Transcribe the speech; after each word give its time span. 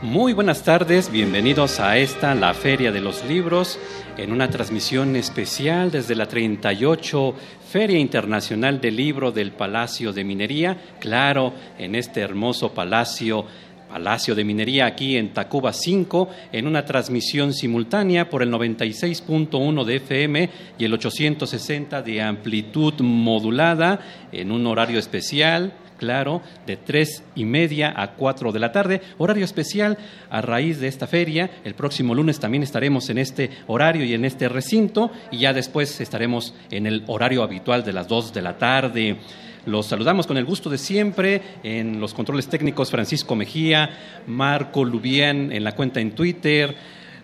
Muy 0.00 0.32
buenas 0.32 0.62
tardes, 0.62 1.12
bienvenidos 1.12 1.78
a 1.78 1.98
esta, 1.98 2.34
la 2.34 2.54
Feria 2.54 2.90
de 2.92 3.02
los 3.02 3.22
Libros, 3.26 3.78
en 4.16 4.32
una 4.32 4.48
transmisión 4.48 5.16
especial 5.16 5.90
desde 5.90 6.14
la 6.14 6.26
38 6.26 7.34
Feria 7.68 7.98
Internacional 7.98 8.80
del 8.80 8.96
Libro 8.96 9.32
del 9.32 9.52
Palacio 9.52 10.14
de 10.14 10.24
Minería, 10.24 10.78
claro, 10.98 11.52
en 11.78 11.94
este 11.94 12.22
hermoso 12.22 12.72
palacio 12.72 13.44
Palacio 13.86 14.34
de 14.34 14.44
Minería 14.44 14.86
aquí 14.86 15.18
en 15.18 15.34
Tacuba 15.34 15.74
5 15.74 16.30
en 16.50 16.66
una 16.66 16.86
transmisión 16.86 17.52
simultánea 17.52 18.30
por 18.30 18.42
el 18.42 18.50
96.1 18.50 19.84
de 19.84 19.96
FM 19.96 20.50
y 20.78 20.84
el 20.86 20.94
860 20.94 22.00
de 22.00 22.22
amplitud 22.22 22.94
modulada 23.00 24.00
en 24.32 24.50
un 24.50 24.66
horario 24.66 24.98
especial 24.98 25.74
claro, 26.04 26.42
de 26.66 26.76
tres 26.76 27.22
y 27.34 27.46
media 27.46 27.94
a 27.96 28.12
cuatro 28.12 28.52
de 28.52 28.58
la 28.58 28.72
tarde, 28.72 29.00
horario 29.16 29.46
especial 29.46 29.96
a 30.28 30.42
raíz 30.42 30.78
de 30.78 30.86
esta 30.86 31.06
feria. 31.06 31.50
El 31.64 31.74
próximo 31.74 32.14
lunes 32.14 32.38
también 32.38 32.62
estaremos 32.62 33.08
en 33.08 33.16
este 33.16 33.50
horario 33.68 34.04
y 34.04 34.12
en 34.12 34.26
este 34.26 34.50
recinto 34.50 35.10
y 35.30 35.38
ya 35.38 35.54
después 35.54 35.98
estaremos 36.02 36.54
en 36.70 36.86
el 36.86 37.04
horario 37.06 37.42
habitual 37.42 37.84
de 37.84 37.94
las 37.94 38.06
dos 38.06 38.34
de 38.34 38.42
la 38.42 38.58
tarde. 38.58 39.16
Los 39.64 39.86
saludamos 39.86 40.26
con 40.26 40.36
el 40.36 40.44
gusto 40.44 40.68
de 40.68 40.76
siempre 40.76 41.40
en 41.62 41.98
los 42.00 42.12
controles 42.12 42.48
técnicos 42.48 42.90
Francisco 42.90 43.34
Mejía, 43.34 43.88
Marco 44.26 44.84
Lubián 44.84 45.52
en 45.52 45.64
la 45.64 45.72
cuenta 45.72 46.00
en 46.00 46.10
Twitter, 46.14 46.76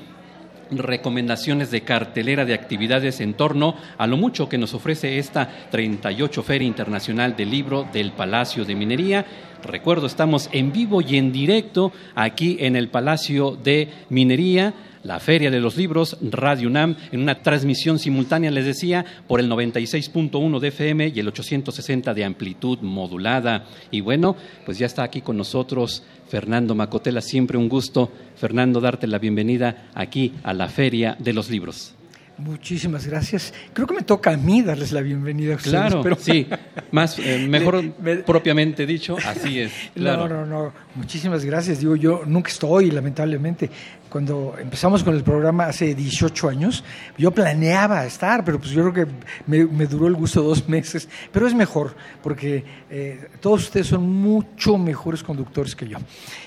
recomendaciones 0.71 1.71
de 1.71 1.83
cartelera 1.83 2.45
de 2.45 2.55
actividades 2.55 3.21
en 3.21 3.35
torno 3.35 3.77
a 3.99 4.07
lo 4.07 4.17
mucho 4.17 4.49
que 4.49 4.59
nos 4.59 4.75
ofrece 4.75 5.19
esta 5.19 5.49
38 5.71 6.43
Feria 6.43 6.67
Internacional 6.67 7.37
del 7.37 7.51
Libro 7.51 7.87
del 7.93 8.13
Palacio 8.13 8.65
de 8.65 8.75
Minería. 8.75 9.27
Recuerdo, 9.63 10.07
estamos 10.07 10.49
en 10.53 10.73
vivo 10.73 11.01
y 11.01 11.17
en 11.17 11.33
directo 11.33 11.93
aquí 12.15 12.57
en 12.61 12.77
el 12.77 12.89
Palacio 12.89 13.57
de 13.63 13.89
Minería 14.09 14.75
la 15.07 15.21
Feria 15.21 15.53
de 15.53 15.61
los 15.61 15.77
Libros, 15.77 16.19
Radio 16.21 16.69
UNAM, 16.69 16.97
en 17.13 17.21
una 17.21 17.41
transmisión 17.41 17.99
simultánea, 18.01 18.51
les 18.51 18.65
decía, 18.65 19.05
por 19.29 19.39
el 19.39 19.49
96.1 19.49 20.59
de 20.59 20.69
FM 20.69 21.13
y 21.15 21.21
el 21.21 21.29
860 21.29 22.13
de 22.13 22.25
amplitud 22.25 22.81
modulada. 22.81 23.67
Y 23.93 24.01
bueno, 24.01 24.35
pues 24.65 24.79
ya 24.79 24.87
está 24.87 25.05
aquí 25.05 25.21
con 25.21 25.37
nosotros 25.37 26.03
Fernando 26.29 26.75
Macotela, 26.75 27.21
siempre 27.21 27.57
un 27.57 27.69
gusto, 27.69 28.11
Fernando, 28.37 28.81
darte 28.81 29.07
la 29.07 29.19
bienvenida 29.19 29.89
aquí 29.95 30.35
a 30.43 30.53
la 30.53 30.69
Feria 30.69 31.17
de 31.19 31.33
los 31.33 31.51
Libros. 31.51 31.97
Muchísimas 32.39 33.07
gracias. 33.07 33.55
Creo 33.73 33.87
que 33.87 33.95
me 33.95 34.03
toca 34.03 34.33
a 34.33 34.37
mí 34.37 34.61
darles 34.61 34.93
la 34.93 35.01
bienvenida 35.01 35.55
a 35.55 35.57
ustedes. 35.57 35.73
Claro, 35.73 36.03
pero... 36.03 36.17
sí, 36.17 36.47
más 36.91 37.19
eh, 37.19 37.39
mejor 37.49 37.93
propiamente 38.27 38.85
dicho, 38.85 39.17
así 39.25 39.61
es. 39.61 39.73
No, 39.95 40.29
no, 40.29 40.45
no. 40.45 40.73
Muchísimas 40.95 41.45
gracias. 41.45 41.81
Digo, 41.81 41.97
yo 41.97 42.23
nunca 42.27 42.51
estoy, 42.51 42.91
lamentablemente. 42.91 43.71
Cuando 44.09 44.55
empezamos 44.59 45.03
con 45.03 45.15
el 45.15 45.23
programa 45.23 45.67
hace 45.67 45.95
18 45.95 46.49
años, 46.49 46.85
yo 47.19 47.31
planeaba 47.33 48.05
estar, 48.07 48.45
pero 48.45 48.59
pues 48.59 48.71
yo 48.71 48.91
creo 48.91 49.07
que 49.07 49.13
me, 49.47 49.87
duró 49.87 50.07
el 50.07 50.15
gusto 50.15 50.43
dos 50.43 50.69
meses. 50.69 51.09
Pero 51.33 51.47
es 51.47 51.55
mejor, 51.55 51.95
porque 52.23 52.65
eh, 52.91 53.29
todos 53.41 53.65
ustedes 53.65 53.89
son 53.89 54.09
mucho 54.09 54.79
mejores 54.79 55.23
conductores 55.23 55.75
que 55.75 55.89
yo. 55.89 55.99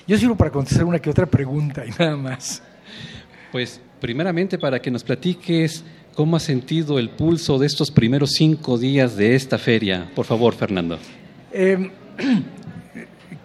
Yo 0.06 0.18
sirvo 0.18 0.36
para 0.36 0.50
contestar 0.50 0.84
una 0.84 0.98
que 0.98 1.10
otra 1.10 1.26
pregunta 1.26 1.84
y 1.84 1.90
nada 1.90 2.16
más. 2.16 2.62
Pues 3.52 3.80
primeramente 4.00 4.58
para 4.58 4.80
que 4.80 4.90
nos 4.90 5.04
platiques 5.04 5.84
cómo 6.14 6.36
has 6.36 6.42
sentido 6.42 6.98
el 6.98 7.10
pulso 7.10 7.58
de 7.58 7.66
estos 7.66 7.90
primeros 7.90 8.32
cinco 8.32 8.78
días 8.78 9.16
de 9.16 9.34
esta 9.34 9.58
feria. 9.58 10.10
Por 10.14 10.26
favor, 10.26 10.54
Fernando. 10.54 10.98
Em, 11.52 11.90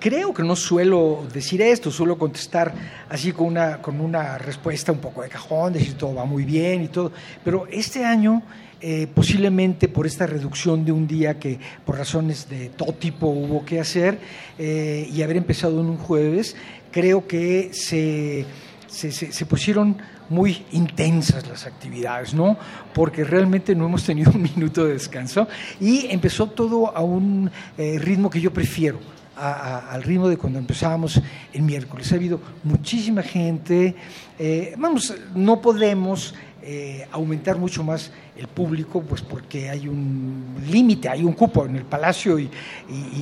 creo 0.06 0.36
que 0.36 0.44
no 0.44 0.56
suelo 0.56 1.26
decir 1.34 1.64
esto, 1.64 1.90
suelo 1.90 2.16
contestar 2.16 2.72
así 3.10 3.32
con 3.32 3.48
una, 3.48 3.82
con 3.82 4.00
una 4.00 4.38
respuesta 4.38 4.92
un 4.92 5.00
poco 5.00 5.24
de 5.24 5.30
cajón, 5.30 5.74
decir 5.74 5.96
todo 5.96 6.14
va 6.14 6.26
muy 6.26 6.46
bien 6.46 6.84
y 6.84 6.90
todo, 6.90 7.12
pero 7.44 7.66
este 7.72 8.06
año... 8.06 8.44
Eh, 8.82 9.08
posiblemente 9.08 9.88
por 9.88 10.06
esta 10.06 10.28
reducción 10.28 10.86
de 10.86 10.92
un 10.92 11.08
día 11.08 11.40
que 11.40 11.58
por 11.86 11.98
razones 11.98 12.48
de 12.50 12.70
todo 12.70 12.94
tipo 12.94 13.26
hubo 13.28 13.66
que 13.66 13.80
hacer 13.80 14.20
eh, 14.60 15.10
y 15.12 15.24
haber 15.24 15.38
empezado 15.38 15.80
en 15.80 15.88
un 15.88 15.98
jueves, 15.98 16.56
creo 16.92 17.26
que 17.26 17.72
se, 17.74 18.46
se, 18.86 19.12
se 19.12 19.46
pusieron 19.46 19.98
muy 20.30 20.66
intensas 20.74 21.48
las 21.48 21.66
actividades, 21.66 22.34
¿no? 22.34 22.58
Porque 22.94 23.24
realmente 23.24 23.74
no 23.74 23.86
hemos 23.86 24.04
tenido 24.04 24.32
un 24.36 24.44
minuto 24.44 24.86
de 24.86 24.94
descanso 24.94 25.48
y 25.80 26.08
empezó 26.12 26.48
todo 26.48 26.96
a 26.96 27.02
un 27.02 27.50
eh, 27.78 27.98
ritmo 27.98 28.30
que 28.30 28.42
yo 28.42 28.54
prefiero. 28.54 29.00
Al 29.36 30.04
ritmo 30.04 30.28
de 30.30 30.38
cuando 30.38 30.60
empezábamos 30.60 31.22
el 31.54 31.62
miércoles. 31.62 32.12
Ha 32.12 32.16
habido 32.16 32.40
muchísima 32.64 33.22
gente. 33.22 33.96
Eh, 34.40 34.76
vamos, 34.78 35.14
no 35.34 35.62
podemos 35.62 36.34
eh, 36.62 37.08
aumentar 37.12 37.58
mucho 37.58 37.84
más 37.84 38.12
el 38.38 38.48
público, 38.48 39.02
pues 39.02 39.22
porque 39.22 39.70
hay 39.70 39.88
un 39.88 40.56
límite, 40.70 41.10
hay 41.10 41.24
un 41.24 41.34
cupo 41.34 41.66
en 41.66 41.76
el 41.76 41.84
palacio 41.84 42.40
y, 42.40 42.50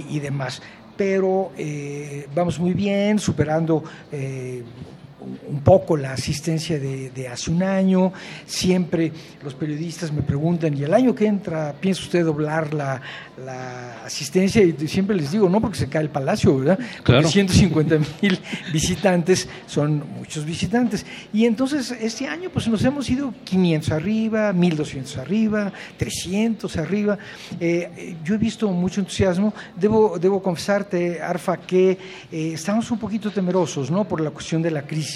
y 0.09 0.19
demás. 0.19 0.61
Pero 0.95 1.51
vamos 2.35 2.59
muy 2.59 2.73
bien, 2.73 3.17
superando 3.17 3.83
un 5.47 5.61
poco 5.61 5.97
la 5.97 6.13
asistencia 6.13 6.79
de, 6.79 7.27
hace 7.27 7.51
un 7.51 7.63
año. 7.63 8.11
Siempre 8.45 9.11
los 9.43 9.53
periodistas 9.53 10.11
me 10.11 10.21
preguntan, 10.21 10.77
¿y 10.77 10.83
el 10.83 10.93
año 10.93 11.15
que 11.15 11.25
entra 11.25 11.73
piensa 11.79 12.01
usted 12.01 12.23
doblar 12.23 12.73
la, 12.73 13.01
asistencia? 14.05 14.61
Y 14.61 14.87
siempre 14.87 15.15
les 15.15 15.31
digo, 15.31 15.49
no, 15.49 15.61
porque 15.61 15.77
se 15.77 15.87
cae 15.87 16.03
el 16.03 16.09
palacio, 16.09 16.57
¿verdad? 16.57 16.79
Porque 17.05 17.23
150 17.23 17.97
mil 18.21 18.39
visitantes 18.73 19.47
son 19.65 20.03
muchos 20.17 20.45
visitantes. 20.45 21.05
Y 21.31 21.45
entonces 21.45 21.91
este 21.91 22.27
año 22.27 22.49
pues 22.51 22.67
nos 22.67 22.83
hemos 22.83 23.09
ido 23.09 23.33
500 23.43 23.91
arriba, 23.91 24.53
1200 24.53 25.17
arriba, 25.17 25.73
300 25.97 26.77
arriba. 26.77 27.17
Eh, 27.59 28.15
yo 28.23 28.35
he 28.35 28.37
visto 28.37 28.69
mucho 28.69 28.99
entusiasmo. 29.01 29.53
Debo, 29.75 30.17
debo 30.19 30.41
confesarte, 30.41 31.21
Arfa, 31.21 31.57
que 31.57 31.91
eh, 32.31 32.51
estamos 32.53 32.89
un 32.91 32.99
poquito 32.99 33.31
temerosos, 33.31 33.89
¿no? 33.89 34.07
Por 34.07 34.21
la 34.21 34.31
cuestión 34.31 34.61
de 34.61 34.71
la 34.71 34.83
crisis 34.83 35.12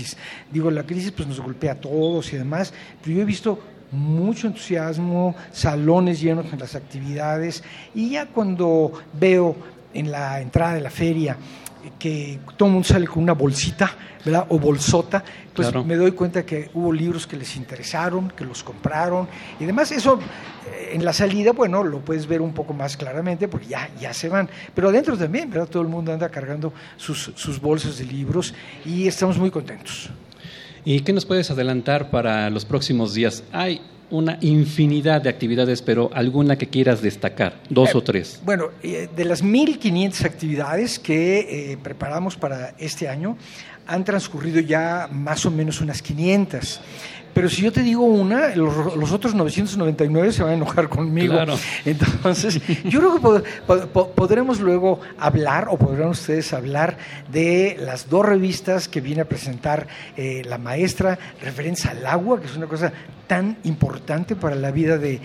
Digo, 0.52 0.72
la 0.72 0.84
crisis 0.84 1.12
pues 1.12 1.28
nos 1.28 1.40
golpea 1.40 1.74
a 1.74 1.76
todos 1.76 2.32
y 2.34 2.38
demás, 2.38 2.74
pero 3.02 3.16
yo 3.16 3.22
he 3.22 3.26
visto 3.26 3.60
mucho 3.92 4.48
entusiasmo, 4.48 5.36
salones 5.52 6.20
llenos 6.20 6.52
en 6.52 6.60
las 6.60 6.76
actividades 6.76 7.64
y 7.96 8.12
ya 8.12 8.26
cuando 8.26 8.92
veo 9.14 9.56
en 9.94 10.12
la 10.12 10.42
entrada 10.42 10.76
de 10.76 10.82
la 10.82 10.90
feria 10.90 11.38
que 11.98 12.40
todo 12.58 12.68
el 12.68 12.74
mundo 12.74 12.88
sale 12.88 13.08
con 13.08 13.24
una 13.24 13.34
bolsita, 13.34 13.96
¿verdad? 14.24 14.46
O 14.50 14.60
bolsota, 14.60 15.24
pues 15.54 15.74
me 15.86 15.96
doy 15.96 16.12
cuenta 16.12 16.46
que 16.46 16.70
hubo 16.74 16.92
libros 16.92 17.26
que 17.26 17.38
les 17.38 17.56
interesaron, 17.56 18.30
que 18.30 18.46
los 18.46 18.64
compraron 18.64 19.28
y 19.60 19.66
demás. 19.66 19.92
Eso 19.92 20.20
eh, 20.72 20.92
en 20.94 21.06
la 21.06 21.14
salida, 21.14 21.52
bueno, 21.52 21.84
lo 21.84 22.00
puedes 22.00 22.28
ver 22.28 22.42
un 22.42 22.54
poco 22.54 22.74
más 22.74 22.98
claramente 22.98 23.48
porque 23.48 23.68
ya, 23.68 23.90
ya 24.00 24.14
se 24.14 24.30
van. 24.30 24.50
Pero 24.74 24.90
adentro 24.90 25.18
también, 25.18 25.50
¿verdad? 25.50 25.68
Todo 25.68 25.84
el 25.84 25.90
mundo 25.90 26.12
anda 26.12 26.30
cargando 26.30 26.74
sus, 26.98 27.32
sus 27.36 27.60
bolsas 27.60 27.98
de 27.98 28.06
libros 28.06 28.54
y 28.86 29.08
estamos 29.08 29.38
muy 29.38 29.52
contentos. 29.52 30.10
¿Y 30.86 31.02
qué 31.02 31.12
nos 31.12 31.26
puedes 31.26 31.52
adelantar 31.52 32.10
para 32.10 32.50
los 32.50 32.64
próximos 32.64 33.14
días? 33.14 33.44
Hay 33.52 33.82
una 34.10 34.38
infinidad 34.42 35.22
de 35.22 35.30
actividades, 35.30 35.82
pero 35.82 36.10
alguna 36.14 36.58
que 36.58 36.68
quieras 36.68 37.02
destacar, 37.02 37.60
dos 37.70 37.94
o 37.96 38.02
tres. 38.02 38.42
Bueno, 38.46 38.70
eh, 38.84 39.10
de 39.16 39.26
las 39.26 39.44
1.500 39.44 40.26
actividades 40.26 41.00
que 41.00 41.72
eh, 41.72 41.78
preparamos 41.78 42.36
para 42.36 42.74
este 42.78 43.10
año, 43.10 43.38
han 43.86 44.04
transcurrido 44.04 44.60
ya 44.60 45.10
más 45.12 45.46
o 45.46 45.52
menos 45.52 45.82
unas 45.82 46.02
500. 46.02 46.82
Pero 47.38 47.50
si 47.50 47.62
yo 47.62 47.72
te 47.72 47.84
digo 47.84 48.04
una, 48.04 48.56
los, 48.56 49.12
otros 49.12 49.36
999 49.36 50.32
se 50.32 50.42
van 50.42 50.54
a 50.54 50.56
enojar 50.56 50.90
conmigo. 50.90 51.36
Entonces, 51.86 52.60
yo 52.84 53.00
creo 53.00 53.44
que 53.44 53.88
podremos 54.16 54.60
luego 54.60 55.02
hablar, 55.20 55.68
o 55.70 55.78
podrán 55.78 56.10
ustedes 56.10 56.52
hablar, 56.52 56.98
de 57.32 57.78
las 57.80 58.10
dos 58.10 58.26
revistas 58.26 58.88
que 58.88 59.02
viene 59.02 59.22
a 59.22 59.26
presentar 59.26 59.88
eh, 60.16 60.42
la 60.48 60.58
maestra, 60.58 61.20
referencia 61.40 61.92
al 61.92 62.08
agua, 62.08 62.42
que 62.42 62.48
es 62.48 62.58
una 62.58 62.66
cosa 62.66 62.92
tan 63.28 63.58
importante 63.66 64.36
para 64.36 64.56
la 64.56 64.72
vida 64.72 64.98
de, 64.98 65.20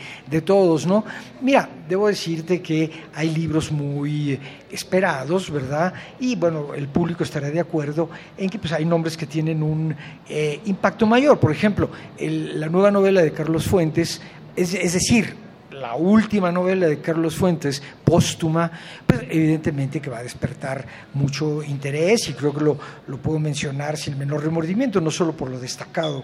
todos, 0.44 0.87
¿no? 0.87 1.05
Mira, 1.41 1.69
debo 1.88 2.09
decirte 2.09 2.61
que 2.61 2.91
hay 3.14 3.31
libros 3.31 3.73
muy 3.73 4.38
esperados, 4.72 5.50
¿verdad? 5.50 5.92
Y 6.19 6.34
bueno, 6.34 6.74
el 6.74 6.88
público 6.88 7.22
estará 7.22 7.50
de 7.50 7.60
acuerdo 7.60 8.08
en 8.36 8.48
que 8.48 8.58
pues, 8.58 8.72
hay 8.72 8.84
nombres 8.84 9.16
que 9.16 9.26
tienen 9.26 9.62
un 9.62 9.94
eh, 10.28 10.60
impacto 10.64 11.06
mayor. 11.06 11.38
Por 11.38 11.52
ejemplo, 11.52 11.90
la 12.19 12.69
nueva 12.69 12.90
novela 12.90 13.22
de 13.22 13.32
Carlos 13.32 13.66
Fuentes, 13.66 14.20
es, 14.56 14.74
es 14.74 14.94
decir, 14.94 15.36
la 15.82 15.96
última 15.96 16.52
novela 16.52 16.87
de 16.87 17.00
Carlos 17.00 17.34
Fuentes, 17.34 17.82
póstuma, 18.05 18.70
pues 19.05 19.23
evidentemente 19.29 20.00
que 20.00 20.08
va 20.08 20.19
a 20.19 20.23
despertar 20.23 20.87
mucho 21.14 21.61
interés 21.61 22.29
y 22.29 22.34
creo 22.34 22.55
que 22.55 22.61
lo, 22.61 22.79
lo 23.08 23.17
puedo 23.17 23.40
mencionar 23.40 23.96
sin 23.96 24.12
el 24.12 24.19
menor 24.20 24.44
remordimiento, 24.44 25.00
no 25.00 25.11
solo 25.11 25.32
por 25.32 25.50
lo 25.50 25.58
destacado 25.58 26.23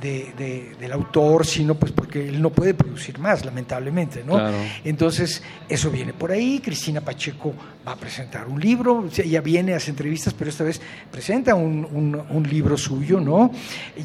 de, 0.00 0.76
del 0.78 0.92
autor, 0.92 1.44
sino 1.44 1.74
pues 1.74 1.90
porque 1.90 2.28
él 2.28 2.40
no 2.40 2.50
puede 2.50 2.72
producir 2.72 3.18
más, 3.18 3.44
lamentablemente, 3.44 4.22
¿no? 4.24 4.38
Entonces, 4.84 5.42
eso 5.68 5.90
viene 5.90 6.12
por 6.12 6.30
ahí, 6.30 6.60
Cristina 6.60 7.00
Pacheco 7.00 7.52
va 7.86 7.92
a 7.92 7.96
presentar 7.96 8.46
un 8.46 8.60
libro, 8.60 9.08
ella 9.16 9.40
viene, 9.40 9.74
hace 9.74 9.90
entrevistas, 9.90 10.34
pero 10.34 10.50
esta 10.50 10.62
vez 10.62 10.80
presenta 11.10 11.56
un, 11.56 11.84
un, 11.90 12.22
un 12.30 12.48
libro 12.48 12.76
suyo, 12.76 13.18
¿no? 13.18 13.50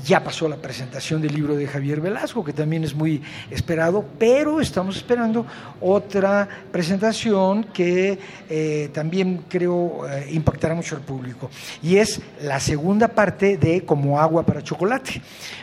Ya 0.03 0.23
pasó 0.23 0.49
la 0.49 0.57
presentación 0.57 1.21
del 1.21 1.35
libro 1.35 1.55
de 1.55 1.67
Javier 1.67 2.01
Velasco, 2.01 2.43
que 2.43 2.53
también 2.53 2.83
es 2.83 2.95
muy 2.95 3.21
esperado, 3.51 4.03
pero 4.17 4.61
estamos 4.61 4.94
esperando 4.95 5.45
otra 5.81 6.47
presentación 6.71 7.65
que 7.65 8.17
eh, 8.49 8.89
también 8.93 9.45
creo 9.47 10.07
eh, 10.09 10.29
impactará 10.31 10.75
mucho 10.75 10.95
al 10.95 11.01
público. 11.01 11.49
Y 11.81 11.97
es 11.97 12.21
la 12.41 12.59
segunda 12.59 13.07
parte 13.07 13.57
de 13.57 13.85
Como 13.85 14.19
agua 14.19 14.45
para 14.45 14.61
chocolate, 14.61 15.21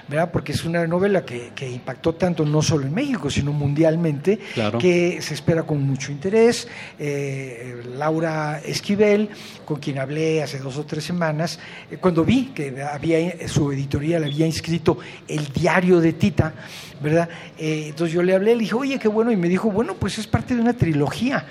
¿verdad? 0.09 0.31
Porque 0.31 0.53
es 0.53 0.65
una 0.65 0.87
novela 0.87 1.25
que, 1.25 1.53
impactó 1.73 2.15
tanto 2.15 2.45
no 2.45 2.61
solo 2.61 2.87
en 2.87 2.95
México, 2.95 3.31
sino 3.31 3.53
mundialmente, 3.53 4.39
que 4.79 5.21
se 5.23 5.35
espera 5.35 5.63
con 5.63 5.83
mucho 5.83 6.13
interés. 6.13 6.69
Eh, 6.99 7.83
Laura 7.97 8.61
Esquivel, 8.65 9.31
con 9.65 9.79
quien 9.79 9.99
hablé 9.99 10.43
hace 10.43 10.59
dos 10.59 10.77
o 10.77 10.85
tres 10.85 11.05
semanas, 11.05 11.59
cuando 12.01 12.25
vi 12.25 12.47
que 12.55 12.83
había 12.83 13.49
su 13.49 13.73
editorial 13.73 14.25
había 14.25 14.47
inscrito 14.47 14.99
el 15.29 15.47
diario 15.53 16.01
de 16.01 16.13
Tita, 16.13 16.55
¿verdad? 17.03 17.29
entonces 17.59 18.15
yo 18.15 18.23
le 18.23 18.35
hablé, 18.35 18.55
le 18.55 18.61
dije, 18.61 18.75
oye, 18.75 18.99
qué 18.99 19.09
bueno, 19.09 19.33
y 19.33 19.37
me 19.37 19.49
dijo, 19.49 19.71
bueno, 19.71 19.95
pues 19.95 20.19
es 20.19 20.27
parte 20.27 20.55
de 20.55 20.61
una 20.61 20.73
trilogía. 20.73 21.45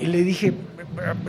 Y 0.00 0.06
le 0.06 0.22
dije, 0.22 0.52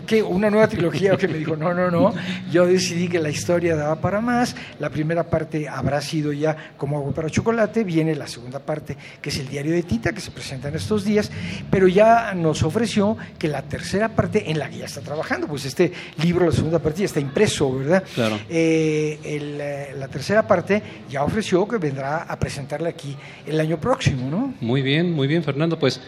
¿qué? 0.05 0.23
¿Una 0.23 0.49
nueva 0.49 0.67
trilogía? 0.67 1.17
Que 1.17 1.27
me 1.27 1.37
dijo, 1.37 1.55
no, 1.55 1.73
no, 1.73 1.89
no. 1.89 2.13
Yo 2.51 2.65
decidí 2.65 3.07
que 3.07 3.19
la 3.19 3.29
historia 3.29 3.75
daba 3.75 3.95
para 3.95 4.21
más. 4.21 4.55
La 4.79 4.89
primera 4.89 5.23
parte 5.23 5.67
habrá 5.67 6.01
sido 6.01 6.33
ya 6.33 6.55
como 6.77 6.97
agua 6.97 7.13
para 7.13 7.29
chocolate. 7.29 7.83
Viene 7.83 8.15
la 8.15 8.27
segunda 8.27 8.59
parte, 8.59 8.97
que 9.21 9.29
es 9.29 9.37
el 9.37 9.47
diario 9.47 9.71
de 9.71 9.83
Tita, 9.83 10.13
que 10.13 10.21
se 10.21 10.31
presenta 10.31 10.69
en 10.69 10.75
estos 10.75 11.03
días. 11.03 11.31
Pero 11.69 11.87
ya 11.87 12.33
nos 12.33 12.63
ofreció 12.63 13.17
que 13.37 13.47
la 13.47 13.61
tercera 13.63 14.09
parte, 14.09 14.49
en 14.49 14.59
la 14.59 14.69
que 14.69 14.77
ya 14.77 14.85
está 14.85 15.01
trabajando, 15.01 15.47
pues 15.47 15.65
este 15.65 15.91
libro, 16.21 16.45
la 16.45 16.51
segunda 16.51 16.79
parte, 16.79 16.99
ya 16.99 17.05
está 17.05 17.19
impreso, 17.19 17.77
¿verdad? 17.77 18.03
Claro. 18.13 18.39
Eh, 18.49 19.19
eh, 19.23 19.93
la 19.97 20.07
tercera 20.07 20.47
parte 20.47 20.81
ya 21.09 21.23
ofreció 21.23 21.67
que 21.67 21.77
vendrá 21.77 22.23
a 22.23 22.39
presentarla 22.39 22.89
aquí 22.89 23.15
el 23.45 23.59
año 23.59 23.79
próximo, 23.79 24.29
¿no? 24.29 24.53
Muy 24.61 24.81
bien, 24.81 25.11
muy 25.11 25.27
bien, 25.27 25.43
Fernando. 25.43 25.77
Pues 25.77 26.01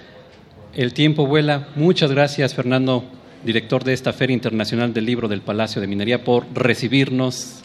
el 0.73 0.93
tiempo 0.93 1.25
vuela. 1.25 1.67
Muchas 1.75 2.11
gracias, 2.11 2.53
Fernando, 2.53 3.03
director 3.43 3.83
de 3.83 3.93
esta 3.93 4.13
Feria 4.13 4.33
Internacional 4.33 4.93
del 4.93 5.05
Libro 5.05 5.27
del 5.27 5.41
Palacio 5.41 5.81
de 5.81 5.87
Minería, 5.87 6.23
por 6.23 6.45
recibirnos, 6.53 7.61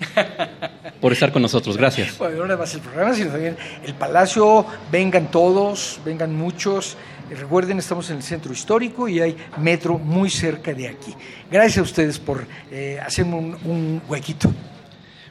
por 1.01 1.13
estar 1.13 1.33
con 1.33 1.43
nosotros. 1.43 1.77
Gracias. 1.77 2.19
Bueno, 2.19 2.39
no 2.39 2.45
nada 2.45 2.59
más 2.59 2.75
el 2.75 2.81
programa, 2.81 3.15
sino 3.15 3.31
también 3.31 3.57
el 3.85 3.95
Palacio. 3.95 4.67
Vengan 4.91 5.31
todos, 5.31 6.01
vengan 6.05 6.35
muchos. 6.35 6.97
Recuerden, 7.31 7.79
estamos 7.79 8.09
en 8.11 8.19
el 8.19 8.23
centro 8.23 8.53
histórico 8.53 9.09
y 9.09 9.21
hay 9.21 9.37
metro 9.59 9.99
muy 9.99 10.31
cerca 10.31 10.73
de 10.73 10.89
aquí. 10.89 11.13
Gracias 11.51 11.79
a 11.79 11.83
ustedes 11.83 12.19
por 12.19 12.47
eh, 12.71 13.01
hacerme 13.05 13.37
un 13.37 14.03
huequito. 14.09 14.53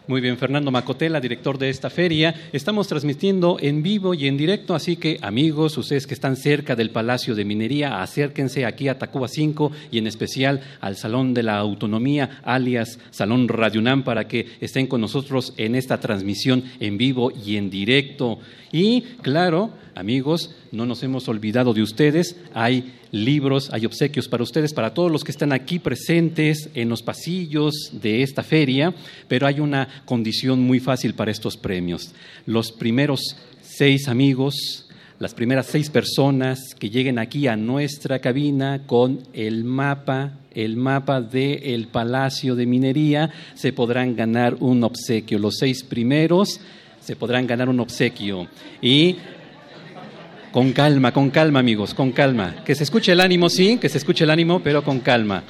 Muy 0.07 0.22
bien, 0.22 0.38
Fernando 0.38 0.69
Macotela, 0.69 1.19
director 1.19 1.57
de 1.57 1.72
esta 1.72 1.90
feria. 1.90 2.36
Estamos 2.54 2.88
transmitiendo 2.88 3.57
en 3.60 3.81
vivo 3.81 4.13
y 4.13 4.28
en 4.28 4.38
directo, 4.38 4.75
así 4.75 4.98
que 4.98 5.18
amigos, 5.24 5.80
ustedes 5.80 6.06
que 6.06 6.13
están 6.13 6.36
cerca 6.36 6.75
del 6.75 6.92
Palacio 6.92 7.34
de 7.34 7.44
Minería, 7.44 8.04
acérquense 8.04 8.68
aquí 8.68 8.88
a 8.88 9.00
Tacuba 9.00 9.27
5 9.27 9.72
y 9.89 9.98
en 9.98 10.06
especial 10.06 10.62
al 10.80 10.96
Salón 10.96 11.34
de 11.34 11.41
la 11.41 11.58
Autonomía, 11.58 12.39
alias 12.44 13.00
Salón 13.10 13.48
Radio 13.48 13.82
UNAM, 13.82 14.03
para 14.03 14.27
que 14.27 14.46
estén 14.62 14.86
con 14.86 15.01
nosotros 15.01 15.56
en 15.58 15.74
esta 15.74 16.00
transmisión 16.00 16.65
en 16.80 17.00
vivo 17.00 17.32
y 17.32 17.58
en 17.58 17.72
directo. 17.72 18.38
Y 18.72 19.01
claro, 19.24 19.72
amigos, 19.96 20.53
no 20.72 20.86
nos 20.86 21.01
hemos 21.01 21.27
olvidado 21.30 21.74
de 21.74 21.82
ustedes. 21.82 22.36
Hay 22.53 22.94
libros, 23.15 23.69
hay 23.72 23.86
obsequios 23.86 24.27
para 24.27 24.43
ustedes, 24.43 24.74
para 24.74 24.93
todos 24.93 25.12
los 25.12 25.24
que 25.24 25.31
están 25.31 25.53
aquí 25.53 25.79
presentes 25.79 26.69
en 26.74 26.89
los 26.89 27.01
pasillos 27.01 27.91
de 27.93 28.22
esta 28.22 28.43
feria, 28.43 28.93
pero 29.27 29.48
hay 29.48 29.60
una 29.60 29.88
condición 30.05 30.60
muy 30.62 30.79
fácil 30.79 31.13
para 31.13 31.31
estos 31.31 31.57
premios. 31.57 32.13
Los 32.45 32.72
primeros 32.72 33.38
seis 33.62 34.07
amigos, 34.07 34.88
las 35.17 35.34
primeras 35.34 35.67
seis 35.67 35.89
personas 35.89 36.75
que 36.77 36.89
lleguen 36.89 37.17
aquí 37.17 37.48
a 37.48 37.55
nuestra 37.55 38.19
cabina 38.19 38.84
con 38.86 39.22
el 39.34 39.63
mapa 39.63 40.39
el 40.55 40.77
mapa 40.77 41.22
del 41.22 41.88
Palacio 41.89 42.55
de 42.55 42.65
Minería, 42.65 43.29
se 43.55 43.74
podrán 43.74 44.15
ganar 44.15 44.55
un 44.62 44.86
obsequio. 44.86 45.38
Los 45.38 45.57
seis 45.57 45.84
primeros 45.84 46.62
se 47.01 47.15
podrán 47.15 47.45
ganar 47.45 47.69
un 47.69 47.79
obsequio. 47.81 48.48
Y 48.81 49.17
con 50.56 50.72
calma, 50.72 51.12
con 51.12 51.32
calma, 51.32 51.60
amigos, 51.60 51.94
con 51.94 52.14
calma. 52.14 52.64
Que 52.64 52.76
se 52.76 52.86
escuche 52.86 53.12
el 53.12 53.20
ánimo, 53.20 53.50
sí, 53.50 53.76
que 53.76 53.90
se 53.90 53.98
escuche 53.98 54.24
el 54.24 54.30
ánimo, 54.30 54.62
pero 54.64 54.86
con 54.86 55.02
calma. 55.02 55.44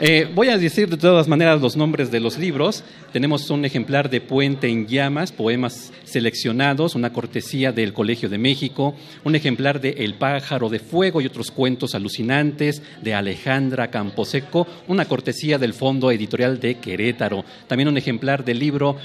Eh, 0.00 0.28
voy 0.34 0.48
a 0.48 0.58
decir 0.58 0.88
de 0.88 0.96
todas 0.96 1.28
maneras 1.28 1.60
los 1.60 1.76
nombres 1.76 2.10
de 2.10 2.18
los 2.18 2.36
libros. 2.36 2.82
Tenemos 3.12 3.48
un 3.50 3.64
ejemplar 3.64 4.10
de 4.10 4.20
Puente 4.20 4.66
en 4.66 4.88
Llamas, 4.88 5.30
poemas 5.30 5.92
seleccionados, 6.02 6.96
una 6.96 7.12
cortesía 7.12 7.70
del 7.70 7.92
Colegio 7.92 8.28
de 8.28 8.38
México, 8.38 8.96
un 9.22 9.36
ejemplar 9.36 9.80
de 9.80 9.90
El 9.90 10.14
pájaro 10.14 10.70
de 10.70 10.80
fuego 10.80 11.20
y 11.20 11.26
otros 11.26 11.52
cuentos 11.52 11.94
alucinantes 11.94 12.82
de 13.02 13.14
Alejandra 13.14 13.92
Camposeco, 13.92 14.66
una 14.88 15.04
cortesía 15.04 15.58
del 15.58 15.72
Fondo 15.72 16.10
Editorial 16.10 16.58
de 16.58 16.78
Querétaro. 16.78 17.44
También 17.68 17.88
un 17.88 17.96
ejemplar 17.96 18.44
del 18.44 18.58
libro 18.58 18.96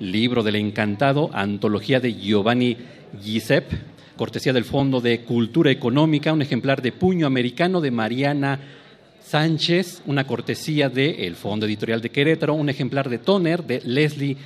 Libro 0.00 0.42
del 0.42 0.56
Encantado, 0.56 1.30
antología 1.32 1.98
de 1.98 2.12
Giovanni 2.12 2.76
Giuseppe, 3.24 3.95
cortesía 4.16 4.52
del 4.52 4.64
Fondo 4.64 5.00
de 5.00 5.20
Cultura 5.20 5.70
Económica, 5.70 6.32
un 6.32 6.42
ejemplar 6.42 6.80
de 6.82 6.92
Puño 6.92 7.26
Americano 7.26 7.80
de 7.80 7.90
Mariana 7.90 8.58
Sánchez, 9.22 10.02
una 10.06 10.26
cortesía 10.26 10.88
del 10.88 11.36
Fondo 11.36 11.66
Editorial 11.66 12.00
de 12.00 12.10
Querétaro, 12.10 12.54
un 12.54 12.68
ejemplar 12.68 13.10
de 13.10 13.18
Toner 13.18 13.64
de 13.64 13.82
Leslie 13.84 14.36